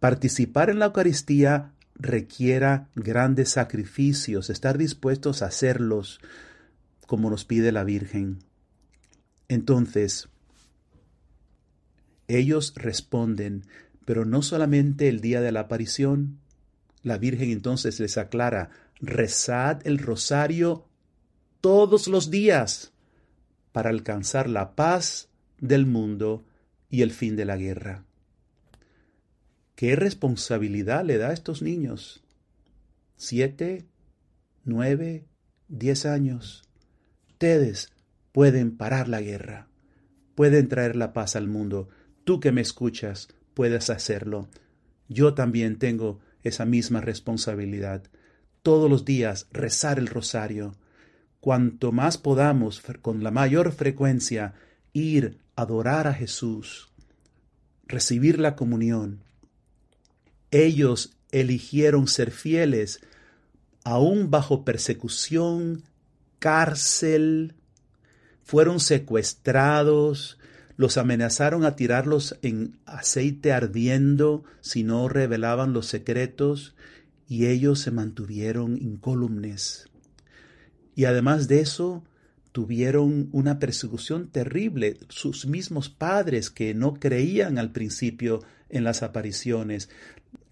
participar 0.00 0.70
en 0.70 0.78
la 0.78 0.86
Eucaristía 0.86 1.72
requiera 1.94 2.88
grandes 2.94 3.50
sacrificios, 3.50 4.50
estar 4.50 4.76
dispuestos 4.76 5.42
a 5.42 5.46
hacerlos 5.46 6.20
como 7.06 7.30
nos 7.30 7.44
pide 7.44 7.72
la 7.72 7.84
Virgen. 7.84 8.40
Entonces, 9.48 10.28
ellos 12.28 12.74
responden, 12.76 13.64
pero 14.04 14.24
no 14.24 14.42
solamente 14.42 15.08
el 15.08 15.20
día 15.20 15.40
de 15.40 15.52
la 15.52 15.60
aparición. 15.60 16.38
La 17.02 17.18
Virgen 17.18 17.50
entonces 17.50 17.98
les 18.00 18.18
aclara, 18.18 18.70
rezad 19.00 19.80
el 19.86 19.98
rosario 19.98 20.86
todos 21.60 22.08
los 22.08 22.30
días 22.30 22.92
para 23.76 23.90
alcanzar 23.90 24.48
la 24.48 24.74
paz 24.74 25.28
del 25.58 25.84
mundo 25.84 26.46
y 26.88 27.02
el 27.02 27.10
fin 27.10 27.36
de 27.36 27.44
la 27.44 27.58
guerra. 27.58 28.06
¿Qué 29.74 29.96
responsabilidad 29.96 31.04
le 31.04 31.18
da 31.18 31.28
a 31.28 31.32
estos 31.34 31.60
niños? 31.60 32.24
Siete, 33.16 33.84
nueve, 34.64 35.26
diez 35.68 36.06
años. 36.06 36.64
Ustedes 37.28 37.92
pueden 38.32 38.74
parar 38.74 39.08
la 39.08 39.20
guerra, 39.20 39.68
pueden 40.34 40.68
traer 40.68 40.96
la 40.96 41.12
paz 41.12 41.36
al 41.36 41.46
mundo. 41.46 41.90
Tú 42.24 42.40
que 42.40 42.52
me 42.52 42.62
escuchas, 42.62 43.28
puedes 43.52 43.90
hacerlo. 43.90 44.48
Yo 45.10 45.34
también 45.34 45.78
tengo 45.78 46.18
esa 46.44 46.64
misma 46.64 47.02
responsabilidad. 47.02 48.04
Todos 48.62 48.88
los 48.88 49.04
días 49.04 49.48
rezar 49.52 49.98
el 49.98 50.06
rosario. 50.06 50.72
Cuanto 51.46 51.92
más 51.92 52.18
podamos, 52.18 52.82
con 53.02 53.22
la 53.22 53.30
mayor 53.30 53.70
frecuencia, 53.70 54.54
ir 54.92 55.38
a 55.54 55.62
adorar 55.62 56.08
a 56.08 56.12
Jesús, 56.12 56.88
recibir 57.86 58.40
la 58.40 58.56
comunión, 58.56 59.22
ellos 60.50 61.14
eligieron 61.30 62.08
ser 62.08 62.32
fieles, 62.32 62.98
aún 63.84 64.28
bajo 64.28 64.64
persecución, 64.64 65.84
cárcel, 66.40 67.54
fueron 68.42 68.80
secuestrados, 68.80 70.38
los 70.76 70.96
amenazaron 70.96 71.64
a 71.64 71.76
tirarlos 71.76 72.36
en 72.42 72.76
aceite 72.86 73.52
ardiendo 73.52 74.42
si 74.62 74.82
no 74.82 75.08
revelaban 75.08 75.72
los 75.72 75.86
secretos, 75.86 76.74
y 77.28 77.46
ellos 77.46 77.78
se 77.78 77.92
mantuvieron 77.92 78.76
incólumes. 78.76 79.86
Y 80.96 81.04
además 81.04 81.46
de 81.46 81.60
eso, 81.60 82.02
tuvieron 82.50 83.28
una 83.32 83.58
persecución 83.58 84.28
terrible. 84.28 84.96
Sus 85.10 85.46
mismos 85.46 85.90
padres 85.90 86.50
que 86.50 86.72
no 86.72 86.94
creían 86.94 87.58
al 87.58 87.70
principio 87.70 88.42
en 88.70 88.82
las 88.82 89.02
apariciones, 89.02 89.90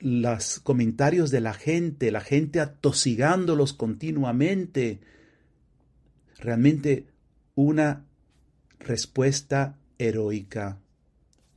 los 0.00 0.60
comentarios 0.60 1.30
de 1.30 1.40
la 1.40 1.54
gente, 1.54 2.10
la 2.10 2.20
gente 2.20 2.60
atosigándolos 2.60 3.72
continuamente. 3.72 5.00
Realmente 6.38 7.06
una 7.54 8.04
respuesta 8.80 9.78
heroica 9.96 10.78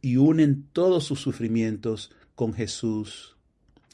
y 0.01 0.15
unen 0.15 0.65
todos 0.71 1.03
sus 1.03 1.19
sufrimientos 1.19 2.11
con 2.35 2.53
Jesús. 2.53 3.35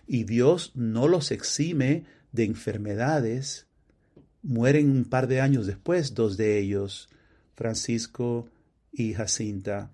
Y 0.06 0.26
Dios 0.26 0.72
no 0.76 1.08
los 1.08 1.32
exime 1.32 2.06
de 2.32 2.44
enfermedades. 2.44 3.66
Mueren 4.44 4.92
un 4.92 5.06
par 5.06 5.28
de 5.28 5.42
años 5.42 5.66
después 5.66 6.14
dos 6.14 6.38
de 6.38 6.60
ellos, 6.60 7.10
Francisco 7.56 8.48
y 8.92 9.14
Jacinta. 9.14 9.90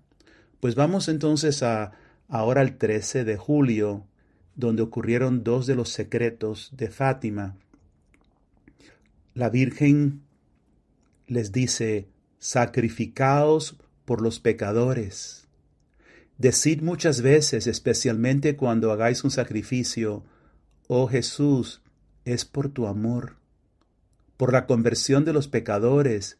Pues 0.60 0.74
vamos 0.74 1.08
entonces 1.08 1.62
a 1.62 1.92
ahora 2.28 2.62
el 2.62 2.76
13 2.76 3.24
de 3.24 3.36
julio 3.36 4.04
donde 4.54 4.82
ocurrieron 4.82 5.42
dos 5.42 5.66
de 5.66 5.74
los 5.74 5.88
secretos 5.88 6.70
de 6.72 6.90
Fátima. 6.90 7.56
La 9.34 9.48
Virgen 9.48 10.22
les 11.26 11.52
dice, 11.52 12.08
sacrificaos 12.38 13.76
por 14.04 14.20
los 14.20 14.40
pecadores. 14.40 15.46
Decid 16.38 16.82
muchas 16.82 17.22
veces, 17.22 17.66
especialmente 17.66 18.56
cuando 18.56 18.92
hagáis 18.92 19.24
un 19.24 19.30
sacrificio, 19.30 20.24
oh 20.88 21.06
Jesús, 21.06 21.82
es 22.24 22.44
por 22.44 22.70
tu 22.70 22.86
amor, 22.86 23.36
por 24.40 24.54
la 24.54 24.64
conversión 24.64 25.26
de 25.26 25.34
los 25.34 25.48
pecadores, 25.48 26.38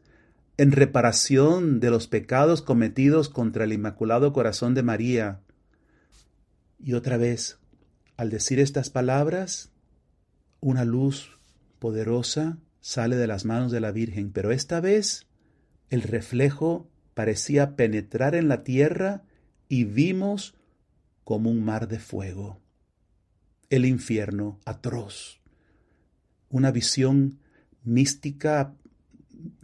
en 0.57 0.73
reparación 0.73 1.81
de 1.81 1.91
los 1.91 2.07
pecados 2.07 2.63
cometidos 2.63 3.29
contra 3.29 3.65
el 3.65 3.75
Inmaculado 3.75 4.33
Corazón 4.33 4.73
de 4.73 4.83
María. 4.83 5.43
Y 6.83 6.95
otra 6.95 7.19
vez, 7.19 7.59
al 8.17 8.31
decir 8.31 8.59
estas 8.59 8.89
palabras, 8.89 9.71
una 10.61 10.87
luz 10.87 11.39
poderosa 11.79 12.57
sale 12.81 13.17
de 13.17 13.27
las 13.27 13.45
manos 13.45 13.71
de 13.71 13.81
la 13.81 13.93
Virgen, 13.93 14.33
pero 14.33 14.51
esta 14.51 14.81
vez 14.81 15.27
el 15.91 16.01
reflejo 16.01 16.89
parecía 17.13 17.77
penetrar 17.77 18.35
en 18.35 18.49
la 18.49 18.65
tierra 18.65 19.25
y 19.69 19.85
vimos 19.85 20.55
como 21.23 21.51
un 21.51 21.63
mar 21.63 21.87
de 21.87 21.99
fuego. 21.99 22.63
El 23.69 23.85
infierno 23.85 24.59
atroz. 24.65 25.43
Una 26.49 26.71
visión 26.71 27.41
mística 27.85 28.75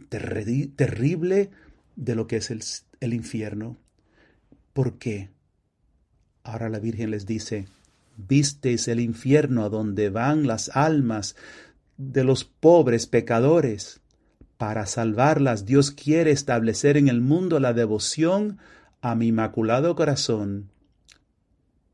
terrible 0.09 1.51
de 1.95 2.15
lo 2.15 2.27
que 2.27 2.37
es 2.37 2.51
el, 2.51 2.63
el 2.99 3.13
infierno. 3.13 3.77
¿Por 4.73 4.97
qué? 4.97 5.29
Ahora 6.43 6.69
la 6.69 6.79
Virgen 6.79 7.11
les 7.11 7.25
dice, 7.25 7.67
visteis 8.15 8.87
el 8.87 8.99
infierno 8.99 9.63
a 9.63 9.69
donde 9.69 10.09
van 10.09 10.47
las 10.47 10.69
almas 10.75 11.35
de 11.97 12.23
los 12.23 12.45
pobres 12.45 13.07
pecadores. 13.07 14.01
Para 14.57 14.85
salvarlas 14.85 15.65
Dios 15.65 15.91
quiere 15.91 16.31
establecer 16.31 16.97
en 16.97 17.09
el 17.09 17.21
mundo 17.21 17.59
la 17.59 17.73
devoción 17.73 18.59
a 19.01 19.15
mi 19.15 19.27
inmaculado 19.27 19.95
corazón. 19.95 20.69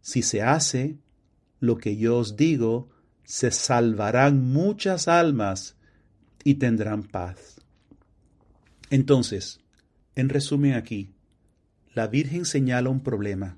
Si 0.01 0.21
se 0.21 0.41
hace 0.41 0.97
lo 1.59 1.77
que 1.77 1.97
yo 1.97 2.17
os 2.17 2.35
digo, 2.35 2.89
se 3.23 3.51
salvarán 3.51 4.43
muchas 4.43 5.07
almas 5.07 5.77
y 6.43 6.55
tendrán 6.55 7.03
paz. 7.03 7.61
Entonces, 8.89 9.59
en 10.15 10.29
resumen 10.29 10.73
aquí, 10.73 11.13
la 11.93 12.07
Virgen 12.07 12.45
señala 12.45 12.89
un 12.89 13.01
problema, 13.01 13.57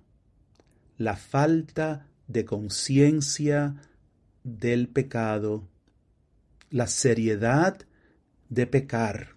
la 0.98 1.16
falta 1.16 2.08
de 2.28 2.46
conciencia 2.46 3.76
del 4.44 4.88
pecado, 4.88 5.68
la 6.70 6.88
seriedad 6.88 7.86
de 8.50 8.68
pecar 8.68 9.36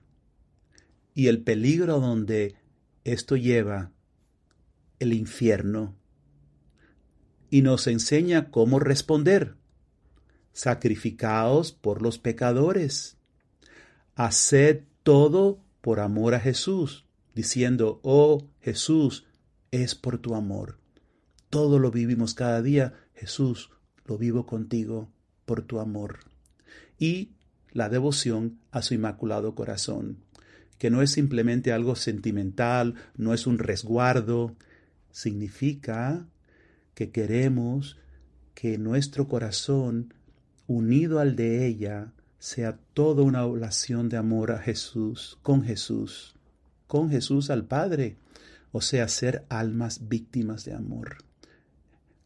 y 1.14 1.26
el 1.26 1.42
peligro 1.42 2.00
donde 2.00 2.56
esto 3.04 3.36
lleva 3.36 3.92
el 4.98 5.12
infierno 5.12 5.96
y 7.50 7.62
nos 7.62 7.86
enseña 7.86 8.50
cómo 8.50 8.78
responder. 8.78 9.56
sacrificaos 10.52 11.70
por 11.70 12.02
los 12.02 12.18
pecadores. 12.18 13.17
Haced 14.18 14.82
todo 15.04 15.62
por 15.80 16.00
amor 16.00 16.34
a 16.34 16.40
Jesús, 16.40 17.06
diciendo, 17.36 18.00
oh 18.02 18.48
Jesús, 18.60 19.28
es 19.70 19.94
por 19.94 20.18
tu 20.18 20.34
amor. 20.34 20.80
Todo 21.50 21.78
lo 21.78 21.92
vivimos 21.92 22.34
cada 22.34 22.60
día, 22.60 22.94
Jesús, 23.14 23.70
lo 24.06 24.18
vivo 24.18 24.44
contigo 24.44 25.08
por 25.46 25.62
tu 25.62 25.78
amor. 25.78 26.18
Y 26.98 27.36
la 27.70 27.88
devoción 27.88 28.58
a 28.72 28.82
su 28.82 28.94
inmaculado 28.94 29.54
corazón, 29.54 30.18
que 30.78 30.90
no 30.90 31.00
es 31.00 31.12
simplemente 31.12 31.70
algo 31.70 31.94
sentimental, 31.94 32.96
no 33.16 33.32
es 33.34 33.46
un 33.46 33.60
resguardo, 33.60 34.56
significa 35.12 36.26
que 36.94 37.12
queremos 37.12 38.00
que 38.54 38.78
nuestro 38.78 39.28
corazón, 39.28 40.12
unido 40.66 41.20
al 41.20 41.36
de 41.36 41.68
ella, 41.68 42.14
sea 42.38 42.78
toda 42.94 43.22
una 43.22 43.44
oración 43.44 44.08
de 44.08 44.16
amor 44.16 44.52
a 44.52 44.58
Jesús, 44.58 45.38
con 45.42 45.62
Jesús, 45.62 46.36
con 46.86 47.10
Jesús 47.10 47.50
al 47.50 47.64
Padre, 47.64 48.16
o 48.72 48.80
sea, 48.80 49.08
ser 49.08 49.44
almas 49.48 50.08
víctimas 50.08 50.64
de 50.64 50.74
amor. 50.74 51.18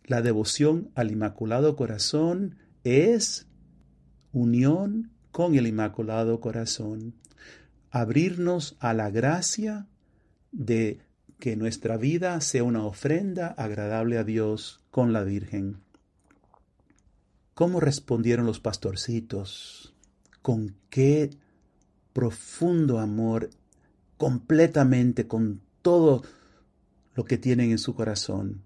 La 0.05 0.21
devoción 0.21 0.91
al 0.95 1.11
Inmaculado 1.11 1.77
Corazón 1.77 2.57
es 2.85 3.47
unión 4.33 5.11
con 5.31 5.55
el 5.55 5.67
Inmaculado 5.67 6.41
Corazón, 6.41 7.15
abrirnos 7.91 8.77
a 8.81 8.93
la 8.95 9.11
gracia 9.11 9.87
de 10.51 11.01
que 11.39 11.57
nuestra 11.57 11.97
vida 11.97 12.41
sea 12.41 12.65
una 12.65 12.85
ofrenda 12.85 13.49
agradable 13.49 14.19
a 14.19 14.25
Dios 14.25 14.81
con 14.91 15.13
la 15.13 15.25
Virgen. 15.25 15.79
¿Cómo 17.55 17.81
respondieron 17.81 18.47
los 18.47 18.61
pastorcitos? 18.61 19.92
¿Con 20.43 20.75
qué 20.91 21.31
profundo 22.13 22.99
amor, 22.99 23.51
completamente, 24.17 25.27
con 25.27 25.61
todo 25.81 26.23
lo 27.15 27.25
que 27.25 27.39
tienen 27.39 27.71
en 27.71 27.79
su 27.79 27.95
corazón? 27.95 28.63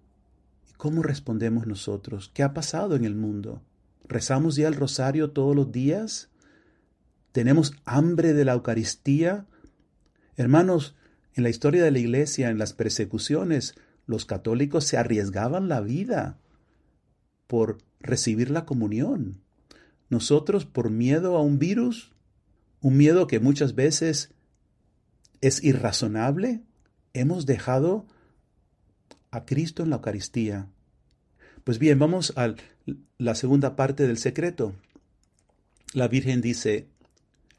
¿Cómo 0.76 1.02
respondemos 1.02 1.66
nosotros? 1.66 2.30
¿Qué 2.34 2.42
ha 2.42 2.52
pasado 2.52 2.96
en 2.96 3.04
el 3.04 3.14
mundo? 3.14 3.62
¿Rezamos 4.08 4.56
ya 4.56 4.68
el 4.68 4.74
rosario 4.74 5.30
todos 5.30 5.56
los 5.56 5.72
días? 5.72 6.28
¿Tenemos 7.32 7.74
hambre 7.84 8.34
de 8.34 8.44
la 8.44 8.52
Eucaristía? 8.52 9.46
Hermanos, 10.36 10.94
en 11.34 11.42
la 11.42 11.50
historia 11.50 11.82
de 11.82 11.90
la 11.90 11.98
Iglesia, 11.98 12.50
en 12.50 12.58
las 12.58 12.72
persecuciones, 12.72 13.74
los 14.06 14.24
católicos 14.24 14.84
se 14.84 14.96
arriesgaban 14.96 15.68
la 15.68 15.80
vida 15.80 16.38
por 17.46 17.78
recibir 18.00 18.50
la 18.50 18.64
comunión. 18.64 19.42
Nosotros, 20.08 20.64
por 20.64 20.90
miedo 20.90 21.36
a 21.36 21.42
un 21.42 21.58
virus, 21.58 22.12
un 22.80 22.96
miedo 22.96 23.26
que 23.26 23.40
muchas 23.40 23.74
veces 23.74 24.30
es 25.40 25.62
irrazonable, 25.64 26.62
hemos 27.12 27.46
dejado 27.46 28.06
a 29.30 29.44
Cristo 29.44 29.82
en 29.82 29.90
la 29.90 29.96
Eucaristía. 29.96 30.68
Pues 31.64 31.78
bien, 31.78 31.98
vamos 31.98 32.32
a 32.36 32.54
la 33.18 33.34
segunda 33.34 33.74
parte 33.74 34.06
del 34.06 34.18
secreto. 34.18 34.74
La 35.92 36.08
Virgen 36.08 36.40
dice, 36.40 36.88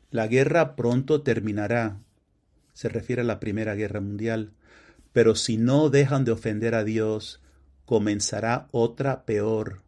la 0.09 0.27
guerra 0.27 0.75
pronto 0.75 1.21
terminará. 1.21 1.99
Se 2.73 2.87
refiere 2.87 3.23
a 3.23 3.25
la 3.25 3.39
Primera 3.39 3.75
Guerra 3.75 3.99
Mundial. 3.99 4.53
Pero 5.11 5.35
si 5.35 5.57
no 5.57 5.89
dejan 5.89 6.23
de 6.23 6.31
ofender 6.31 6.75
a 6.75 6.83
Dios, 6.83 7.41
comenzará 7.85 8.67
otra 8.71 9.25
peor. 9.25 9.81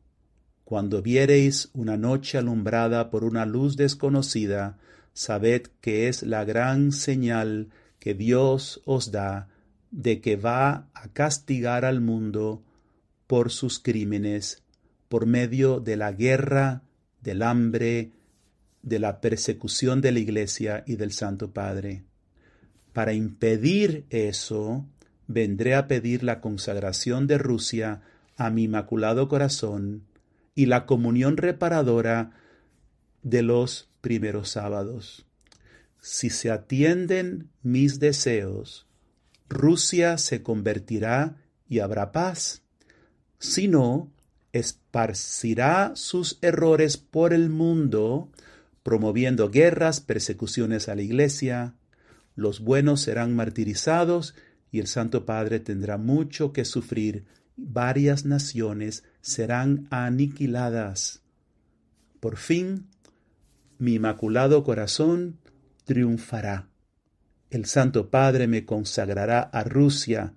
Cuando 0.70 1.02
viereis 1.02 1.72
una 1.74 1.98
noche 1.98 2.38
alumbrada 2.38 3.10
por 3.10 3.24
una 3.24 3.48
luz 3.48 3.76
desconocida, 3.76 4.78
sabed 5.14 5.64
que 5.82 6.08
es 6.08 6.22
la 6.22 6.46
gran 6.46 6.92
señal 6.92 7.70
que 7.98 8.14
Dios 8.14 8.80
os 8.86 9.10
da 9.10 9.48
de 9.90 10.22
que 10.22 10.36
va 10.36 10.88
a 10.94 11.08
castigar 11.12 11.86
al 11.86 12.02
mundo 12.02 12.62
por 13.26 13.50
sus 13.50 13.80
crímenes, 13.80 14.62
por 15.08 15.26
medio 15.26 15.80
de 15.80 15.98
la 15.98 16.12
guerra, 16.12 16.84
del 17.20 17.42
hambre, 17.42 18.12
de 18.84 19.00
la 19.00 19.22
persecución 19.22 20.02
de 20.02 20.12
la 20.12 20.20
Iglesia 20.20 20.84
y 20.86 20.98
del 20.98 21.14
Santo 21.14 21.52
Padre. 21.52 22.04
Para 22.94 23.14
impedir 23.14 24.06
eso, 24.12 24.86
vendré 25.26 25.74
a 25.74 25.88
pedir 25.88 26.22
la 26.22 26.42
consagración 26.42 27.26
de 27.26 27.40
Rusia 27.40 28.04
a 28.38 28.52
mi 28.52 28.66
Inmaculado 28.66 29.28
Corazón 29.28 30.04
y 30.60 30.66
la 30.66 30.86
comunión 30.86 31.38
reparadora 31.38 32.32
de 33.24 33.44
los 33.44 33.88
primeros 34.02 34.50
sábados. 34.50 35.26
Si 36.02 36.30
se 36.30 36.52
atienden 36.52 37.50
mis 37.64 38.02
deseos, 38.02 38.86
Rusia 39.48 40.18
se 40.18 40.44
convertirá 40.44 41.38
y 41.70 41.80
habrá 41.80 42.12
paz. 42.12 42.62
Si 43.38 43.70
no, 43.70 44.12
esparcirá 44.52 45.94
sus 45.96 46.40
errores 46.42 46.98
por 46.98 47.32
el 47.32 47.48
mundo, 47.48 48.30
promoviendo 48.84 49.50
guerras, 49.50 50.02
persecuciones 50.02 50.90
a 50.90 50.96
la 50.96 51.04
Iglesia. 51.04 51.76
Los 52.36 52.60
buenos 52.60 53.00
serán 53.00 53.34
martirizados 53.34 54.36
y 54.74 54.80
el 54.80 54.88
Santo 54.88 55.26
Padre 55.26 55.62
tendrá 55.62 55.98
mucho 55.98 56.52
que 56.52 56.66
sufrir 56.66 57.24
varias 57.56 58.26
naciones 58.26 59.06
serán 59.22 59.88
aniquiladas. 59.90 61.22
Por 62.20 62.38
fin, 62.38 62.88
mi 63.78 63.96
inmaculado 63.96 64.64
corazón 64.64 65.40
triunfará. 65.86 66.68
El 67.50 67.66
Santo 67.66 68.10
Padre 68.10 68.48
me 68.48 68.66
consagrará 68.66 69.42
a 69.42 69.64
Rusia, 69.64 70.34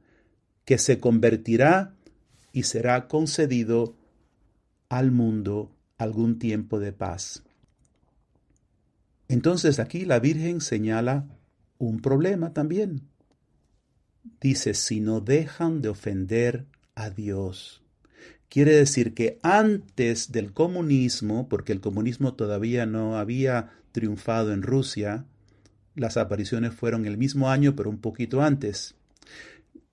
que 0.65 0.79
se 0.79 1.01
convertirá 1.01 1.95
y 2.53 2.63
será 2.63 3.09
concedido 3.09 3.97
al 4.89 5.11
mundo 5.11 5.75
algún 5.99 6.39
tiempo 6.39 6.79
de 6.79 6.93
paz. 6.93 7.43
Entonces 9.29 9.79
aquí 9.79 10.05
la 10.05 10.21
Virgen 10.21 10.61
señala 10.61 11.27
un 11.79 12.01
problema 12.01 12.53
también. 12.53 13.09
Dice, 14.41 14.75
si 14.75 15.01
no 15.01 15.21
dejan 15.21 15.83
de 15.83 15.89
ofender 15.89 16.67
a 16.95 17.11
Dios. 17.11 17.82
Quiere 18.53 18.73
decir 18.73 19.15
que 19.15 19.39
antes 19.43 20.31
del 20.31 20.53
comunismo, 20.53 21.49
porque 21.49 21.73
el 21.73 21.81
comunismo 21.81 22.35
todavía 22.35 22.85
no 22.85 23.17
había 23.17 23.71
triunfado 23.93 24.53
en 24.53 24.61
Rusia, 24.61 25.25
las 25.95 26.19
apariciones 26.19 26.75
fueron 26.75 27.07
el 27.07 27.17
mismo 27.17 27.49
año, 27.49 27.75
pero 27.75 27.89
un 27.89 28.03
poquito 28.03 28.43
antes, 28.43 28.95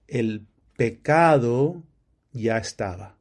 el 0.10 0.46
pecado 0.76 1.86
ya 2.34 2.58
estaba. 2.58 3.18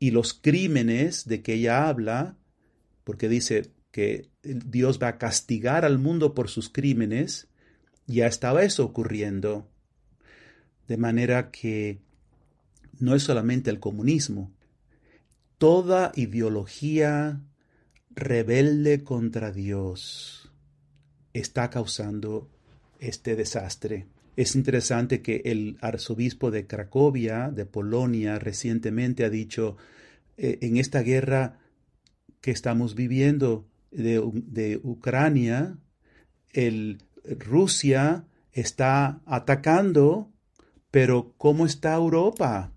Y 0.00 0.10
los 0.10 0.34
crímenes 0.34 1.28
de 1.28 1.42
que 1.42 1.54
ella 1.54 1.86
habla, 1.86 2.36
porque 3.04 3.28
dice 3.28 3.70
que 3.92 4.30
Dios 4.42 4.98
va 5.00 5.06
a 5.06 5.18
castigar 5.18 5.84
al 5.84 6.00
mundo 6.00 6.34
por 6.34 6.48
sus 6.48 6.70
crímenes, 6.70 7.46
ya 8.08 8.26
estaba 8.26 8.64
eso 8.64 8.84
ocurriendo. 8.84 9.70
De 10.88 10.96
manera 10.96 11.52
que 11.52 12.00
no 12.98 13.14
es 13.14 13.22
solamente 13.22 13.70
el 13.70 13.78
comunismo. 13.78 14.55
Toda 15.58 16.12
ideología 16.14 17.40
rebelde 18.10 19.02
contra 19.04 19.52
Dios 19.52 20.52
está 21.32 21.70
causando 21.70 22.50
este 22.98 23.36
desastre. 23.36 24.06
Es 24.36 24.54
interesante 24.54 25.22
que 25.22 25.42
el 25.46 25.78
arzobispo 25.80 26.50
de 26.50 26.66
Cracovia, 26.66 27.50
de 27.50 27.64
Polonia, 27.64 28.38
recientemente 28.38 29.24
ha 29.24 29.30
dicho, 29.30 29.78
eh, 30.36 30.58
en 30.60 30.76
esta 30.76 31.00
guerra 31.00 31.58
que 32.42 32.50
estamos 32.50 32.94
viviendo 32.94 33.66
de, 33.90 34.78
Ucrania, 34.82 35.78
el, 36.52 37.02
Rusia 37.24 38.26
está 38.52 39.22
atacando, 39.24 40.30
pero 40.90 41.34
¿cómo 41.38 41.64
está 41.64 41.94
Europa? 41.94 42.75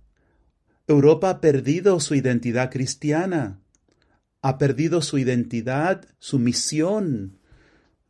Europa 0.90 1.30
ha 1.30 1.40
perdido 1.40 2.00
su 2.00 2.16
identidad 2.16 2.72
cristiana, 2.72 3.60
ha 4.42 4.58
perdido 4.58 5.04
su 5.04 5.20
identidad, 5.20 6.06
su 6.18 6.40
misión. 6.40 7.38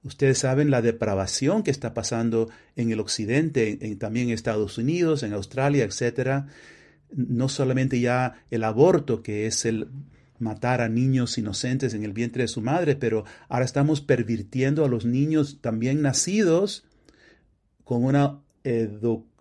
Ustedes 0.02 0.38
saben 0.40 0.72
la 0.72 0.82
depravación 0.82 1.64
que 1.64 1.72
está 1.72 1.94
pasando 1.94 2.50
en 2.78 2.92
el 2.92 3.02
occidente, 3.02 3.80
en, 3.82 4.00
también 4.00 4.30
en 4.30 4.34
Estados 4.34 4.78
Unidos, 4.78 5.24
en 5.24 5.34
Australia, 5.34 5.84
etc. 5.84 6.46
No 7.12 7.50
solamente 7.50 8.00
ya 8.00 8.46
el 8.50 8.64
aborto, 8.64 9.24
que 9.24 9.46
es 9.46 9.66
el 9.66 9.90
matar 10.38 10.80
a 10.80 10.88
niños 10.88 11.38
inocentes 11.38 11.94
en 11.94 12.06
el 12.06 12.14
vientre 12.14 12.44
de 12.44 12.48
su 12.48 12.62
madre, 12.62 12.96
pero 12.96 13.26
ahora 13.50 13.66
estamos 13.66 14.00
pervirtiendo 14.00 14.86
a 14.86 14.88
los 14.88 15.04
niños 15.04 15.60
también 15.60 16.02
nacidos 16.02 16.86
con 17.84 18.06
una 18.06 18.40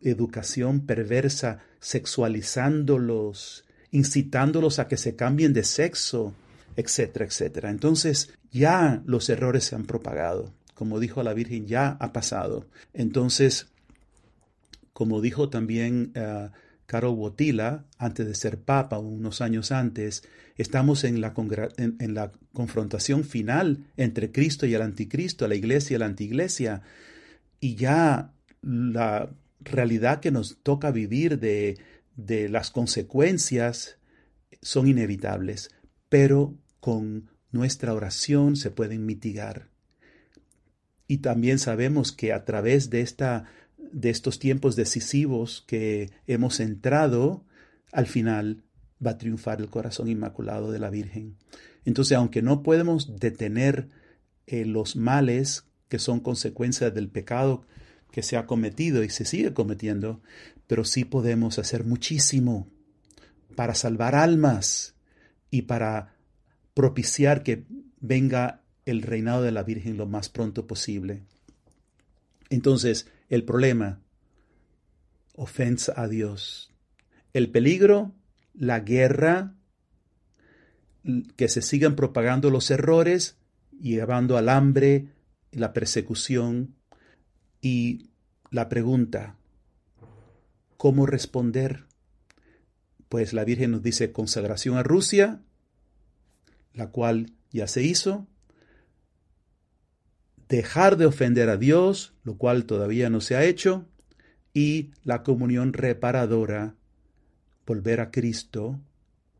educación 0.00 0.86
perversa, 0.86 1.60
sexualizándolos, 1.80 3.64
incitándolos 3.90 4.78
a 4.78 4.88
que 4.88 4.96
se 4.96 5.16
cambien 5.16 5.52
de 5.52 5.64
sexo. 5.64 6.34
etcétera, 6.76 7.24
etcétera. 7.24 7.70
Entonces 7.70 8.32
ya 8.52 9.02
los 9.04 9.28
errores 9.28 9.64
se 9.64 9.74
han 9.74 9.84
propagado. 9.84 10.54
Como 10.74 11.00
dijo 11.00 11.24
la 11.24 11.34
Virgen, 11.34 11.66
ya 11.66 11.96
ha 11.98 12.12
pasado. 12.12 12.66
Entonces, 12.94 13.66
como 14.92 15.20
dijo 15.20 15.48
también 15.48 16.12
uh, 16.16 16.50
Carol 16.86 17.16
Botila, 17.16 17.84
antes 17.98 18.26
de 18.26 18.34
ser 18.34 18.60
papa, 18.60 18.98
unos 18.98 19.40
años 19.40 19.72
antes, 19.72 20.22
estamos 20.56 21.02
en 21.02 21.20
la, 21.20 21.34
en, 21.76 21.96
en 21.98 22.14
la, 22.14 22.30
confrontación 22.52 23.22
final 23.22 23.84
entre 23.96 24.32
Cristo 24.32 24.66
y 24.66 24.74
el 24.74 24.82
anticristo, 24.82 25.46
la 25.46 25.54
iglesia 25.54 25.94
y 25.94 25.98
la 25.98 26.06
antiglesia, 26.06 26.82
y 27.60 27.76
ya 27.76 28.32
la 28.62 29.30
realidad 29.60 30.20
que 30.20 30.30
nos 30.30 30.58
toca 30.62 30.90
vivir 30.90 31.38
de, 31.38 31.78
de 32.16 32.48
las 32.48 32.70
consecuencias 32.70 33.98
son 34.62 34.88
inevitables, 34.88 35.70
pero 36.08 36.54
con 36.80 37.30
nuestra 37.50 37.94
oración 37.94 38.56
se 38.56 38.70
pueden 38.70 39.06
mitigar. 39.06 39.68
Y 41.06 41.18
también 41.18 41.58
sabemos 41.58 42.12
que 42.12 42.32
a 42.32 42.44
través 42.44 42.90
de 42.90 43.00
esta 43.00 43.46
de 43.92 44.10
estos 44.10 44.38
tiempos 44.38 44.76
decisivos 44.76 45.64
que 45.66 46.10
hemos 46.26 46.60
entrado, 46.60 47.44
al 47.92 48.06
final 48.06 48.62
va 49.04 49.12
a 49.12 49.18
triunfar 49.18 49.60
el 49.60 49.68
corazón 49.68 50.08
inmaculado 50.08 50.70
de 50.70 50.78
la 50.78 50.90
Virgen. 50.90 51.36
Entonces, 51.84 52.16
aunque 52.16 52.42
no 52.42 52.62
podemos 52.62 53.18
detener 53.18 53.88
eh, 54.46 54.64
los 54.64 54.96
males 54.96 55.64
que 55.88 55.98
son 55.98 56.20
consecuencia 56.20 56.90
del 56.90 57.08
pecado 57.08 57.62
que 58.10 58.22
se 58.22 58.36
ha 58.36 58.46
cometido 58.46 59.02
y 59.04 59.10
se 59.10 59.24
sigue 59.24 59.52
cometiendo, 59.52 60.20
pero 60.66 60.84
sí 60.84 61.04
podemos 61.04 61.58
hacer 61.58 61.84
muchísimo 61.84 62.68
para 63.54 63.74
salvar 63.74 64.14
almas 64.14 64.94
y 65.50 65.62
para 65.62 66.14
propiciar 66.74 67.42
que 67.42 67.64
venga 68.00 68.62
el 68.84 69.02
reinado 69.02 69.42
de 69.42 69.52
la 69.52 69.62
Virgen 69.62 69.96
lo 69.96 70.06
más 70.06 70.28
pronto 70.28 70.66
posible. 70.66 71.24
Entonces, 72.50 73.08
el 73.28 73.44
problema, 73.44 74.00
ofensa 75.34 75.92
a 75.96 76.08
Dios. 76.08 76.72
El 77.32 77.50
peligro, 77.50 78.14
la 78.54 78.80
guerra, 78.80 79.54
que 81.36 81.48
se 81.48 81.62
sigan 81.62 81.96
propagando 81.96 82.50
los 82.50 82.70
errores, 82.70 83.36
llevando 83.80 84.36
al 84.36 84.48
hambre, 84.48 85.08
la 85.52 85.72
persecución 85.72 86.77
y 87.60 88.10
la 88.50 88.68
pregunta, 88.68 89.36
¿cómo 90.76 91.06
responder? 91.06 91.84
Pues 93.08 93.32
la 93.32 93.44
Virgen 93.44 93.72
nos 93.72 93.82
dice 93.82 94.12
consagración 94.12 94.76
a 94.76 94.82
Rusia, 94.82 95.40
la 96.74 96.90
cual 96.90 97.32
ya 97.50 97.66
se 97.66 97.82
hizo, 97.82 98.26
dejar 100.48 100.96
de 100.96 101.06
ofender 101.06 101.48
a 101.50 101.56
Dios, 101.56 102.14
lo 102.24 102.36
cual 102.36 102.64
todavía 102.64 103.10
no 103.10 103.20
se 103.20 103.36
ha 103.36 103.44
hecho, 103.44 103.86
y 104.54 104.92
la 105.04 105.22
comunión 105.22 105.72
reparadora, 105.72 106.74
volver 107.66 108.00
a 108.00 108.10
Cristo, 108.10 108.80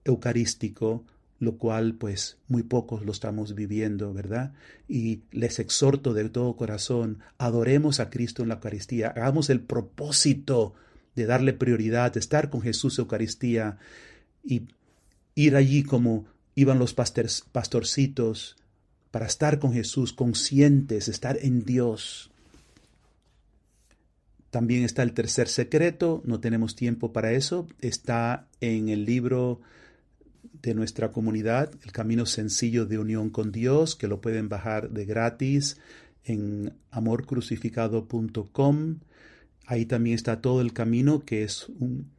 eucarístico, 0.05 1.05
lo 1.41 1.57
cual 1.57 1.95
pues 1.95 2.39
muy 2.49 2.63
pocos 2.63 3.05
lo 3.05 3.13
estamos 3.13 3.55
viviendo, 3.55 4.13
¿verdad? 4.13 4.53
Y 4.89 5.21
les 5.31 5.59
exhorto 5.59 6.15
de 6.15 6.29
todo 6.29 6.57
corazón, 6.57 7.21
adoremos 7.39 8.01
a 8.01 8.11
Cristo 8.11 8.43
en 8.43 8.49
la 8.49 8.55
Eucaristía, 8.57 9.09
hagamos 9.09 9.51
el 9.51 9.61
propósito 9.61 10.75
de 11.15 11.27
darle 11.27 11.53
prioridad, 11.53 12.13
de 12.13 12.21
estar 12.21 12.51
con 12.51 12.61
Jesús 12.63 12.99
Eucaristía 12.99 13.79
y 14.45 14.69
ir 15.35 15.57
allí 15.57 15.85
como 15.85 16.27
iban 16.55 16.79
los 16.79 16.95
pastorcitos 16.95 18.57
para 19.11 19.27
estar 19.27 19.59
con 19.59 19.73
Jesús, 19.73 20.13
conscientes, 20.13 21.09
estar 21.09 21.39
en 21.41 21.65
Dios. 21.65 22.31
También 24.51 24.83
está 24.85 25.03
el 25.03 25.13
tercer 25.13 25.49
secreto, 25.49 26.23
no 26.25 26.41
tenemos 26.41 26.75
tiempo 26.75 27.13
para 27.13 27.33
eso, 27.33 27.69
está 27.81 28.49
en 28.61 28.89
el 28.89 29.05
libro 29.05 29.61
de 30.63 30.75
nuestra 30.75 31.13
comunidad, 31.13 31.71
El 31.85 31.93
Camino 31.93 32.27
Sencillo 32.27 32.87
de 32.87 32.99
Unión 32.99 33.31
con 33.31 33.53
Dios, 33.53 33.97
que 33.97 34.09
lo 34.09 34.21
pueden 34.21 34.49
bajar 34.49 34.91
de 34.91 35.05
gratis 35.05 35.79
en 36.25 36.75
amorcrucificado.com. 36.91 38.99
Ahí 39.67 39.87
también 39.87 40.15
está 40.15 40.41
todo 40.41 40.61
el 40.61 40.73
camino, 40.73 41.25
que 41.25 41.43
es 41.43 41.69
un 41.69 42.11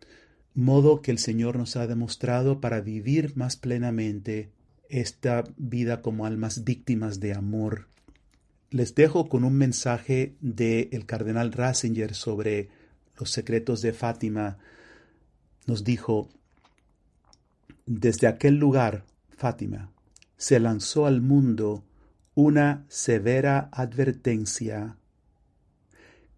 modo 0.53 1.01
que 1.01 1.11
el 1.11 1.19
Señor 1.19 1.57
nos 1.57 1.75
ha 1.75 1.87
demostrado 1.87 2.61
para 2.61 2.81
vivir 2.81 3.35
más 3.35 3.55
plenamente 3.55 4.49
esta 4.89 5.43
vida 5.57 6.01
como 6.01 6.25
almas 6.25 6.63
víctimas 6.63 7.19
de 7.19 7.33
amor. 7.33 7.87
Les 8.71 8.93
dejo 8.93 9.29
con 9.29 9.43
un 9.43 9.55
mensaje 9.55 10.35
del 10.41 10.89
el 10.91 11.05
cardenal 11.05 11.51
Ratzinger 11.51 12.13
sobre 12.13 12.69
los 13.17 13.31
secretos 13.31 13.81
de 13.81 13.93
Fátima. 13.93 14.57
Nos 15.65 15.83
dijo, 15.83 16.29
desde 17.91 18.27
aquel 18.27 18.55
lugar, 18.55 19.05
Fátima, 19.29 19.91
se 20.37 20.59
lanzó 20.59 21.05
al 21.05 21.21
mundo 21.21 21.83
una 22.35 22.85
severa 22.87 23.69
advertencia 23.71 24.95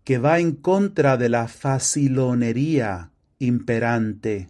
que 0.04 0.18
va 0.18 0.40
en 0.40 0.54
contra 0.54 1.18
de 1.18 1.30
la 1.30 1.48
facilonería 1.48 3.12
imperante 3.38 4.50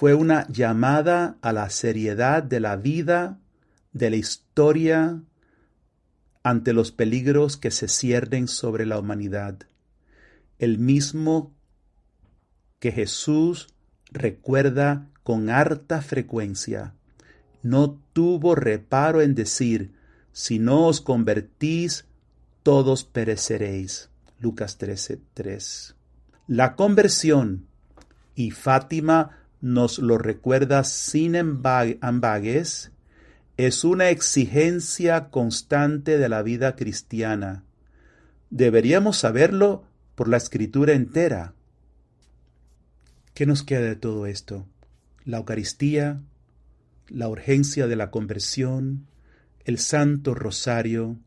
fue 0.00 0.14
una 0.14 0.48
llamada 0.48 1.36
a 1.42 1.52
la 1.52 1.68
seriedad 1.68 2.42
de 2.42 2.58
la 2.58 2.76
vida, 2.76 3.38
de 3.92 4.08
la 4.08 4.16
historia, 4.16 5.22
ante 6.42 6.72
los 6.72 6.90
peligros 6.90 7.58
que 7.58 7.70
se 7.70 7.86
ciernen 7.86 8.48
sobre 8.48 8.86
la 8.86 8.98
humanidad. 8.98 9.58
El 10.58 10.78
mismo 10.78 11.52
que 12.78 12.92
Jesús 12.92 13.74
recuerda 14.10 15.10
con 15.30 15.48
harta 15.48 16.02
frecuencia. 16.02 16.92
No 17.62 18.00
tuvo 18.12 18.56
reparo 18.56 19.22
en 19.22 19.36
decir, 19.36 19.92
si 20.32 20.58
no 20.58 20.88
os 20.88 21.00
convertís, 21.00 22.04
todos 22.64 23.04
pereceréis. 23.04 24.10
Lucas 24.40 24.76
13:3. 24.76 25.94
La 26.48 26.74
conversión 26.74 27.68
y 28.34 28.50
Fátima 28.50 29.38
nos 29.60 30.00
lo 30.00 30.18
recuerda 30.18 30.82
sin 30.82 31.36
ambagues, 31.36 32.90
es 33.56 33.84
una 33.84 34.10
exigencia 34.10 35.30
constante 35.30 36.18
de 36.18 36.28
la 36.28 36.42
vida 36.42 36.74
cristiana. 36.74 37.62
Deberíamos 38.50 39.18
saberlo 39.18 39.84
por 40.16 40.26
la 40.26 40.38
escritura 40.38 40.94
entera. 40.94 41.54
¿Qué 43.32 43.46
nos 43.46 43.62
queda 43.62 43.82
de 43.82 43.94
todo 43.94 44.26
esto? 44.26 44.66
La 45.24 45.38
Eucaristía, 45.38 46.22
la 47.08 47.28
urgencia 47.28 47.86
de 47.86 47.96
la 47.96 48.10
conversión, 48.10 49.06
el 49.64 49.78
Santo 49.78 50.34
Rosario, 50.34 51.18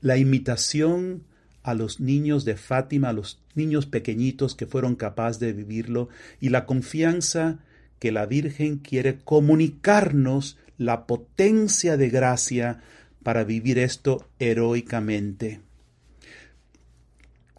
la 0.00 0.16
imitación 0.16 1.24
a 1.62 1.74
los 1.74 2.00
niños 2.00 2.44
de 2.44 2.56
Fátima, 2.56 3.10
a 3.10 3.12
los 3.12 3.42
niños 3.54 3.86
pequeñitos 3.86 4.54
que 4.54 4.66
fueron 4.66 4.96
capaces 4.96 5.40
de 5.40 5.52
vivirlo, 5.52 6.08
y 6.40 6.48
la 6.48 6.66
confianza 6.66 7.58
que 7.98 8.12
la 8.12 8.26
Virgen 8.26 8.78
quiere 8.78 9.18
comunicarnos 9.18 10.58
la 10.78 11.06
potencia 11.06 11.96
de 11.96 12.08
gracia 12.08 12.80
para 13.22 13.44
vivir 13.44 13.78
esto 13.78 14.28
heroicamente. 14.38 15.60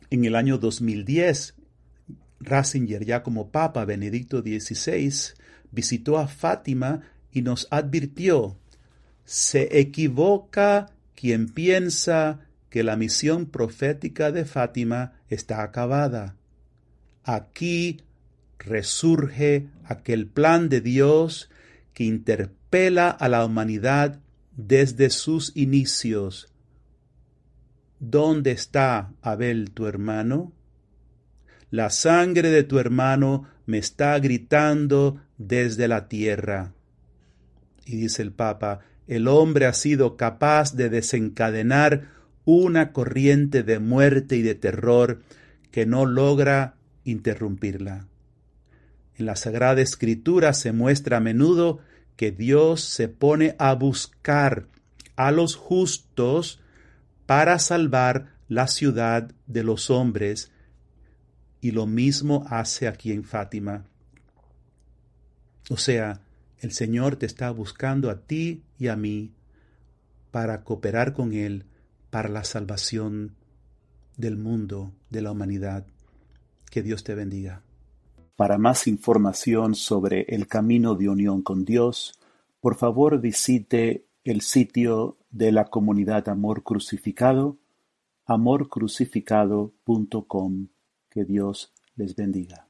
En 0.10 0.26
el 0.26 0.36
año 0.36 0.58
2010, 0.58 1.54
Ratzinger, 2.40 3.06
ya 3.06 3.22
como 3.22 3.52
Papa 3.52 3.86
Benedicto 3.86 4.42
XVI, 4.42 5.36
visitó 5.72 6.18
a 6.18 6.28
Fátima 6.28 7.02
y 7.32 7.42
nos 7.42 7.68
advirtió, 7.72 8.58
se 9.26 9.80
equivoca 9.80 10.92
quien 11.16 11.48
piensa 11.50 12.40
que 12.70 12.84
la 12.84 12.96
misión 12.96 13.46
profética 13.46 14.32
de 14.32 14.46
Fátima 14.46 15.14
está 15.30 15.62
acabada. 15.62 16.36
Aquí 17.24 18.02
resurge 18.60 19.68
aquel 19.84 20.28
plan 20.28 20.70
de 20.70 20.82
Dios 20.82 21.50
que 21.94 22.06
interpela 22.06 23.10
a 23.10 23.28
la 23.28 23.46
humanidad 23.46 24.20
desde 24.56 25.10
sus 25.10 25.56
inicios. 25.56 26.48
¿Dónde 28.00 28.52
está 28.52 29.14
Abel 29.22 29.72
tu 29.72 29.86
hermano? 29.86 30.54
La 31.70 31.90
sangre 31.90 32.50
de 32.50 32.64
tu 32.64 32.80
hermano 32.80 33.48
me 33.66 33.78
está 33.78 34.18
gritando 34.20 35.22
desde 35.48 35.88
la 35.88 36.08
tierra. 36.08 36.74
Y 37.86 37.98
dice 37.98 38.22
el 38.22 38.32
Papa, 38.32 38.80
el 39.08 39.28
hombre 39.28 39.66
ha 39.66 39.74
sido 39.74 40.16
capaz 40.18 40.76
de 40.76 40.90
desencadenar 40.90 42.10
una 42.46 42.94
corriente 42.94 43.64
de 43.64 43.80
muerte 43.80 44.38
y 44.38 44.42
de 44.42 44.56
terror 44.56 45.22
que 45.72 45.86
no 45.86 46.06
logra 46.06 46.76
interrumpirla. 47.04 48.08
En 49.16 49.26
la 49.26 49.36
Sagrada 49.36 49.82
Escritura 49.82 50.54
se 50.54 50.72
muestra 50.72 51.18
a 51.18 51.22
menudo 51.22 51.80
que 52.16 52.32
Dios 52.32 52.82
se 52.82 53.08
pone 53.08 53.56
a 53.60 53.74
buscar 53.74 54.68
a 55.16 55.32
los 55.32 55.56
justos 55.56 56.60
para 57.26 57.60
salvar 57.60 58.36
la 58.48 58.68
ciudad 58.68 59.32
de 59.48 59.64
los 59.64 59.90
hombres, 59.90 60.52
y 61.62 61.72
lo 61.72 61.86
mismo 61.86 62.46
hace 62.50 62.88
aquí 62.88 63.12
en 63.12 63.24
Fátima. 63.24 63.86
O 65.70 65.78
sea, 65.78 66.22
el 66.60 66.72
Señor 66.72 67.16
te 67.16 67.26
está 67.26 67.52
buscando 67.52 68.10
a 68.10 68.22
ti 68.22 68.64
y 68.78 68.88
a 68.88 68.96
mí 68.96 69.32
para 70.32 70.64
cooperar 70.64 71.14
con 71.14 71.34
Él 71.34 71.66
para 72.10 72.30
la 72.30 72.44
salvación 72.44 73.36
del 74.18 74.38
mundo, 74.38 74.94
de 75.10 75.22
la 75.22 75.32
humanidad. 75.32 75.86
Que 76.70 76.82
Dios 76.82 77.04
te 77.04 77.16
bendiga. 77.16 77.64
Para 78.36 78.58
más 78.58 78.88
información 78.88 79.76
sobre 79.76 80.26
el 80.30 80.48
camino 80.48 80.96
de 80.96 81.10
unión 81.10 81.42
con 81.42 81.66
Dios, 81.66 82.18
por 82.60 82.76
favor 82.76 83.20
visite 83.20 84.06
el 84.24 84.42
sitio 84.42 85.18
de 85.32 85.52
la 85.52 85.66
comunidad 85.66 86.30
Amor 86.30 86.64
Crucificado, 86.64 87.58
amorcrucificado.com. 88.26 90.68
Que 91.10 91.26
Dios 91.26 91.74
les 91.96 92.16
bendiga. 92.16 92.68